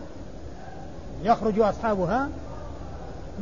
[1.24, 2.30] يخرج أصحابها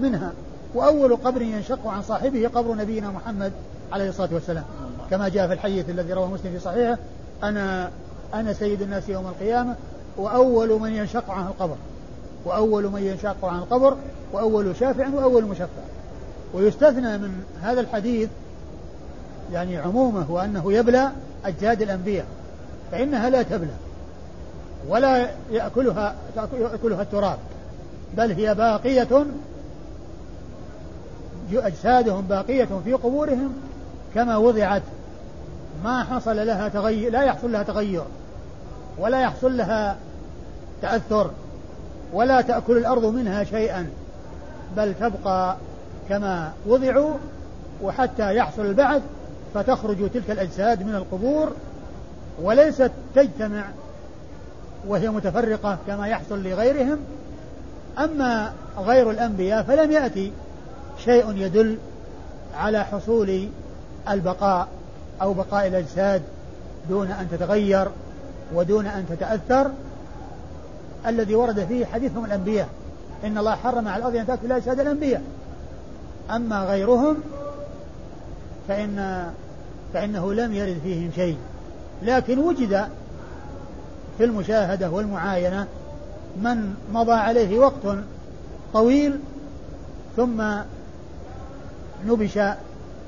[0.02, 0.32] منها.
[0.74, 3.52] وأول قبر ينشق عن صاحبه قبر نبينا محمد
[3.92, 4.64] عليه الصلاة والسلام.
[5.12, 6.98] كما جاء في الحديث الذي رواه مسلم في صحيحه
[7.44, 7.90] أنا
[8.34, 9.76] أنا سيد الناس يوم القيامة
[10.18, 11.76] وأول من ينشق عنه القبر.
[12.46, 13.96] وأول من ينشق عن القبر
[14.34, 15.84] وأول شافع وأول مشفع.
[16.54, 18.30] ويستثنى من هذا الحديث
[19.54, 21.12] يعني عمومه وأنه يبلى
[21.46, 22.26] أجساد الأنبياء.
[22.92, 23.74] فإنها لا تبلى.
[24.88, 26.16] ولا يأكلها
[26.54, 27.38] يأكلها التراب.
[28.18, 29.26] بل هي باقية
[31.54, 33.54] أجسادهم باقية في قبورهم
[34.16, 34.82] كما وضعت.
[35.84, 38.04] ما حصل لها تغير لا يحصل لها تغير.
[39.00, 39.98] ولا يحصل لها
[40.82, 41.32] تأثر
[42.14, 43.90] ولا تأكل الأرض منها شيئا
[44.78, 45.58] بل تبقى
[46.10, 47.14] كما وضعوا
[47.84, 49.02] وحتى يحصل البعث
[49.54, 51.52] فتخرج تلك الأجساد من القبور
[52.42, 53.64] وليست تجتمع
[54.88, 56.98] وهي متفرقة كما يحصل لغيرهم.
[57.98, 60.32] أما غير الأنبياء فلم يأتي
[61.06, 61.78] شيء يدل
[62.58, 63.50] على حصول
[64.10, 64.68] البقاء
[65.22, 66.22] أو بقاء الأجساد
[66.90, 67.88] دون أن تتغير.
[68.54, 69.72] ودون أن تتأثر
[71.08, 72.70] الذي ورد فيه حديثهم الأنبياء.
[73.24, 75.22] إن الله حرم على الأرض أن تأكل أجساد الأنبياء.
[76.30, 77.18] أما غيرهم
[78.68, 79.26] فإن
[79.94, 81.38] فإنه لم يرد فيهم شيء.
[82.04, 82.88] لكن وجد
[84.18, 85.68] في المشاهدة والمعاينة
[86.42, 87.98] من مضى عليه وقت
[88.74, 89.20] طويل
[90.18, 90.44] ثم
[92.08, 92.40] نبش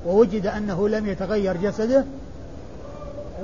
[0.05, 2.05] ووجد أنه لم يتغير جسده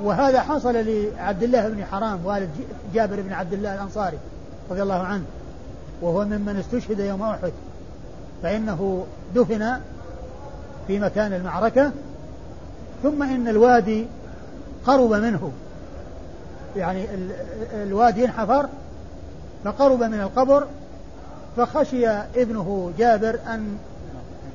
[0.02, 2.50] وهذا حصل لعبد الله بن حرام والد
[2.94, 4.18] جابر بن عبد الله الأنصاري
[4.70, 5.24] رضي الله عنه
[6.02, 7.52] وهو ممن استشهد يوم أحد.
[8.42, 9.80] فإنه دفن
[10.86, 11.92] في مكان المعركة
[13.02, 14.06] ثم إن الوادي
[14.86, 15.52] قرب منه.
[16.76, 17.06] يعني
[17.72, 18.68] الوادي انحفر
[19.64, 20.66] فقرب من القبر
[21.56, 23.78] فخشي ابنه جابر أن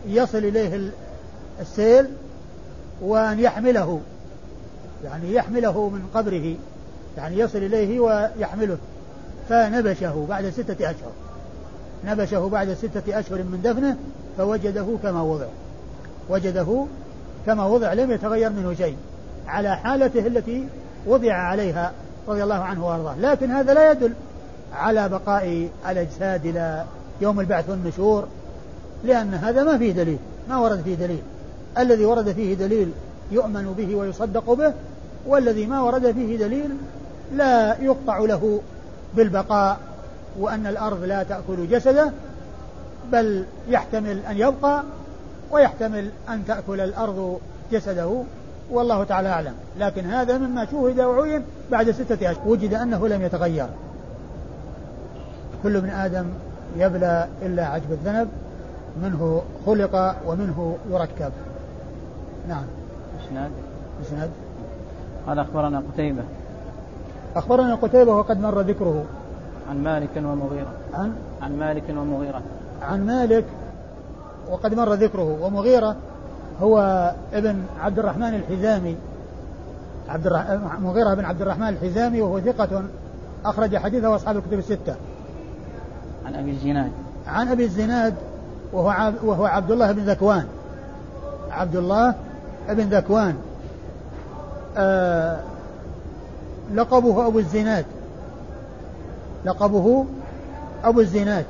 [0.07, 0.91] يصل إليه
[1.59, 2.07] السيل
[3.01, 4.01] وأن يحمله.
[5.03, 6.55] يعني يحمله من قبره
[7.17, 8.77] يعني يصل إليه ويحمله.
[9.49, 11.11] فنبشه بعد ستة أشهر.
[12.05, 13.97] نبشه بعد ستة أشهر من دفنه
[14.37, 15.45] فوجده كما وضع.
[16.29, 16.85] وجده
[17.45, 18.95] كما وضع لم يتغير منه شيء.
[19.47, 20.67] على حالته التي
[21.07, 21.91] وضع عليها
[22.27, 23.15] رضي الله عنه وأرضاه.
[23.19, 24.13] لكن هذا لا يدل
[24.73, 26.85] على بقاء الأجساد إلى
[27.21, 28.27] يوم البعث والنشور
[29.03, 30.17] لأن هذا ما فيه دليل
[30.49, 31.21] ما ورد فيه دليل.
[31.77, 32.91] الذي ورد فيه دليل
[33.31, 34.73] يؤمن به ويصدق به
[35.27, 36.69] والذي ما ورد فيه دليل
[37.35, 38.61] لا يقطع له
[39.15, 39.77] بالبقاء
[40.39, 42.11] وأن الأرض لا تأكل جسده
[43.11, 44.83] بل يحتمل أن يبقى
[45.51, 47.39] ويحتمل أن تأكل الأرض
[47.71, 48.23] جسده
[48.71, 49.53] والله تعالى أعلم.
[49.79, 53.67] لكن هذا مما شوهد وعين بعد ستة أشهر وجد أنه لم يتغير.
[55.63, 56.25] كل ابن آدم
[56.77, 58.29] يبلى إلا عجب الذنب
[59.03, 61.31] منه خلق ومنه يركب.
[62.47, 62.65] نعم.
[63.25, 63.51] إسناد؟
[64.07, 64.29] إسناد؟
[65.27, 66.23] قال أخبرنا قتيبة
[67.35, 69.03] أخبرنا قتيبة وقد مر ذكره
[69.69, 72.41] عن مالك ومغيرة عن عن مالك ومغيرة
[72.81, 73.45] عن مالك
[74.51, 75.95] وقد مر ذكره ومغيرة
[76.61, 78.97] هو ابن عبد الرحمن الحزامي
[80.09, 80.27] عبد
[80.81, 82.83] مغيرة بن عبد الرحمن الحزامي وهو ثقة
[83.45, 84.95] أخرج حديثه أصحاب الكتب الستة.
[86.25, 86.91] عن أبي الزناد.
[87.27, 88.15] عن أبي الزناد
[88.73, 90.45] وهو وهو عبد الله بن ذكوان.
[91.51, 92.15] عبد الله
[92.69, 93.35] بن ذكوان.
[94.77, 95.39] آه
[96.73, 97.85] لقبه أبو الزناد.
[99.45, 100.05] لقبه
[100.83, 101.45] أبو الزناد.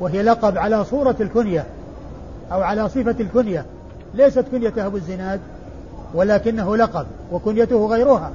[0.00, 1.64] وهي لقب على صورة الكنية
[2.52, 3.64] أو على صفة الكنية.
[4.14, 5.40] ليست كنيته أبو الزناد
[6.14, 8.30] ولكنه لقب وكنيته غيرها.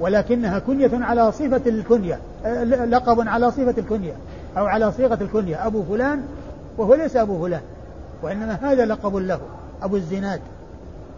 [0.00, 4.12] ولكنها كنية على صفة الكنية آه، لقب على صفة الكنية
[4.58, 5.66] أو على صيغة الكنية.
[5.66, 6.22] أبو فلان
[6.78, 7.60] وهو ليس أبو فلان
[8.22, 9.40] وإنما هذا لقب له
[9.82, 10.40] أبو الزناد.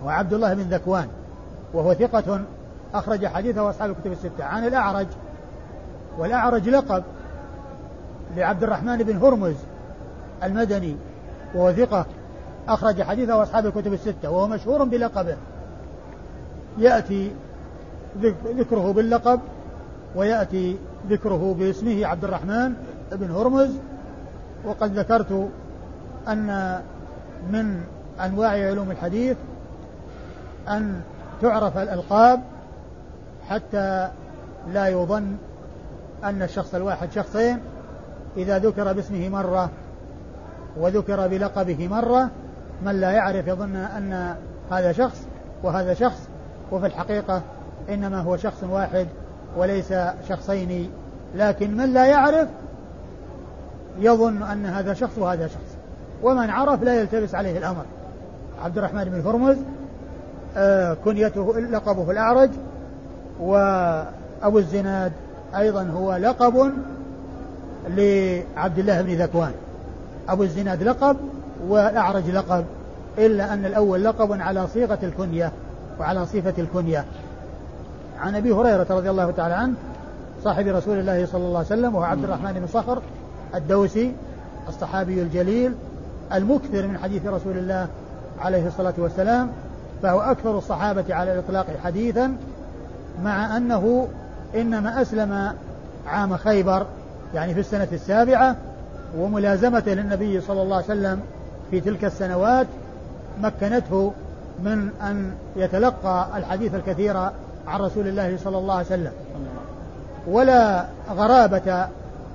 [0.04, 1.06] وعبد الله بن ذكوان.
[1.74, 2.40] وهو ثقة
[2.94, 4.44] أخرج حديثه أصحاب الكتب الستة.
[4.44, 5.06] عن الأعرج
[6.18, 7.02] والأعرج لقب
[8.36, 9.54] لعبد الرحمن بن هرمز
[10.42, 10.96] المدني
[11.54, 12.06] وهو ثقة
[12.68, 15.36] أخرج حديثه أصحاب الكتب الستة وهو مشهور بلقبه.
[16.78, 17.32] يأتي
[18.56, 19.40] ذكره باللقب
[20.16, 20.76] ويأتي
[21.08, 22.74] ذكره باسمه عبد الرحمن
[23.12, 23.70] بن هرمز.
[24.64, 25.48] وقد ذكرت
[26.28, 26.80] أن
[27.50, 27.80] من
[28.20, 29.36] أنواع علوم الحديث
[30.68, 31.00] أن
[31.42, 32.40] تعرف الألقاب
[33.48, 34.08] حتى
[34.72, 35.36] لا يظن
[36.24, 37.58] أن الشخص الواحد شخصين
[38.36, 39.70] إذا ذكر باسمه مرة
[40.76, 42.30] وذكر بلقبه مرة
[42.82, 44.34] من لا يعرف يظن أن
[44.70, 45.22] هذا شخص
[45.62, 46.28] وهذا شخص.
[46.72, 47.42] وفي الحقيقة
[47.88, 49.06] إنما هو شخص واحد
[49.56, 49.94] وليس
[50.28, 50.90] شخصين.
[51.36, 52.48] لكن من لا يعرف
[53.98, 55.76] يظن أن هذا شخص وهذا شخص.
[56.22, 57.84] ومن عرف لا يلتبس عليه الأمر.
[58.64, 59.56] عبد الرحمن بن هرمز
[61.04, 62.50] كنيته لقبه الأعرج
[63.40, 65.12] وأبو الزناد
[65.56, 66.72] أيضا هو لقب
[67.88, 69.52] لعبد الله بن ذكوان.
[70.28, 71.16] أبو الزناد لقب
[71.68, 72.64] والأعرج لقب
[73.18, 75.52] إلا أن الأول لقب على صيغة الكنية
[76.00, 77.04] وعلى صفة الكنية.
[78.20, 79.74] عن أبي هريرة رضي الله تعالى عنه
[80.44, 83.02] صاحب رسول الله صلى الله عليه وسلم وهو عبد الرحمن بن صخر
[83.54, 84.12] الدوسي
[84.68, 85.74] الصحابي الجليل
[86.32, 87.86] المكثر من حديث رسول الله
[88.40, 89.50] عليه الصلاة والسلام
[90.02, 92.36] فهو أكثر الصحابة على الإطلاق حديثا
[93.24, 94.08] مع أنه
[94.54, 95.52] إنما أسلم
[96.06, 96.86] عام خيبر
[97.34, 98.56] يعني في السنة السابعة
[99.18, 101.20] وملازمته للنبي صلى الله عليه وسلم
[101.70, 102.66] في تلك السنوات
[103.42, 104.12] مكنته
[104.64, 107.16] من أن يتلقى الحديث الكثير
[107.66, 109.12] عن رسول الله صلى الله عليه وسلم.
[110.26, 111.86] ولا غرابة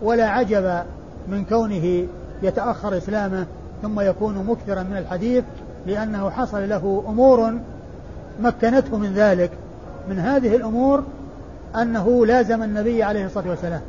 [0.01, 0.84] ولا عجب
[1.28, 2.07] من كونه
[2.43, 3.45] يتأخر إسلامه
[3.82, 5.43] ثم يكون مكثرا من الحديث
[5.86, 7.54] لأنه حصل له أمور
[8.42, 9.52] مكنته من ذلك.
[10.10, 11.04] من هذه الأمور
[11.76, 13.82] أنه لازم النبي عليه الصلاة والسلام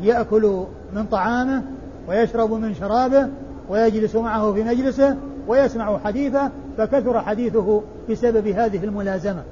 [0.00, 1.62] يأكل من طعامه
[2.08, 3.28] ويشرب من شرابه
[3.68, 5.16] ويجلس معه في مجلسه
[5.48, 9.42] ويسمع حديثه فكثر حديثه بسبب هذه الملازمة.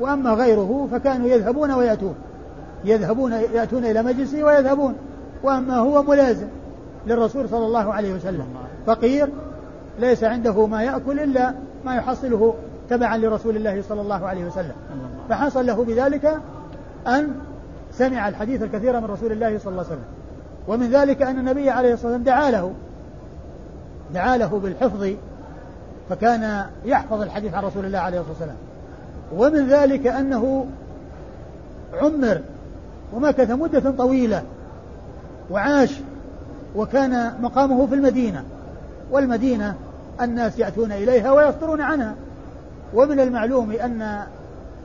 [0.00, 2.14] وأما غيره فكانوا يذهبون ويأتون.
[2.84, 4.94] يذهبون يأتون إلى مجلسه ويذهبون.
[5.42, 6.46] وأما هو ملازم
[7.06, 8.46] للرسول صلى الله عليه وسلم.
[8.86, 9.28] فقير
[10.00, 12.54] ليس عنده ما يأكل إلا ما يحصله
[12.90, 14.72] تبعا لرسول الله صلى الله عليه وسلم.
[15.28, 16.38] فحصل له بذلك
[17.06, 17.34] أن
[17.92, 20.04] سمع الحديث الكثير من رسول الله صلى الله عليه وسلم.
[20.68, 22.72] ومن ذلك أن النبي عليه الصلاة والسلام دعا له
[24.14, 25.10] دعا له بالحفظ
[26.08, 28.56] فكان يحفظ الحديث عن رسول الله عليه الصلاة والسلام.
[29.36, 30.66] ومن ذلك أنه
[31.94, 32.40] عمر
[33.12, 34.42] ومكث مدة طويلة
[35.50, 36.00] وعاش
[36.76, 38.44] وكان مقامه في المدينة.
[39.14, 39.74] والمدينة
[40.20, 42.14] الناس يأتون إليها ويصدرون عنها.
[42.94, 44.20] ومن المعلوم أن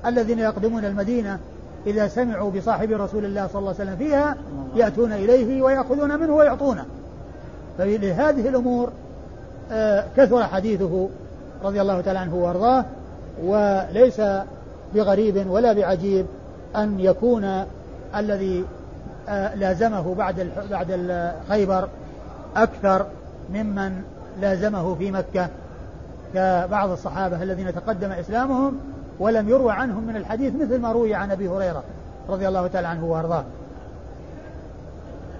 [0.06, 1.40] الذين يقدمون المدينة
[1.88, 4.36] إذا سمعوا بصاحب رسول الله صلى الله عليه وسلم فيها
[4.76, 6.86] يأتون إليه ويأخذون منه ويعطونه.
[7.78, 8.90] فلهذه الأمور
[9.72, 11.10] آه، كثر حديثه
[11.64, 12.86] رضي الله تعالى عنه وأرضاه
[13.44, 14.22] وليس
[14.96, 16.26] بغريب ولا بعجيب
[16.76, 17.64] أن يكون
[18.16, 18.66] الذي
[19.30, 21.88] آه، لازمه بعد بعد خيبر
[22.56, 23.06] أكثر
[23.54, 24.02] ممن
[24.42, 25.50] لازمه في مكة
[26.34, 28.80] كبعض الصحابة الذين تقدم إسلامهم
[29.20, 31.84] ولم يروى عنهم من الحديث مثل ما روي عن أبي هريرة
[32.30, 33.44] رضي الله تعالى عنه وأرضاه.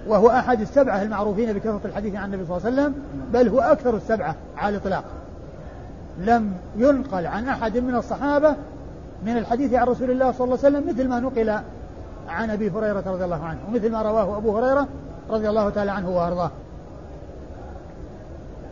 [0.06, 2.94] وهو أحد السبعة المعروفين بكثرة الحديث عن النبي صلى الله عليه وسلم
[3.32, 5.04] بل هو أكثر السبعة على الإطلاق.
[6.18, 8.56] لم ينقل عن أحد من الصحابة
[9.26, 11.50] من الحديث عن رسول الله صلى الله عليه وسلم مثل ما نقل
[12.28, 14.86] عن أبي هريرة رضي الله عنه ومثل ما رواه أبو هريرة
[15.30, 16.50] رضي الله تعالى عنه وأرضاه.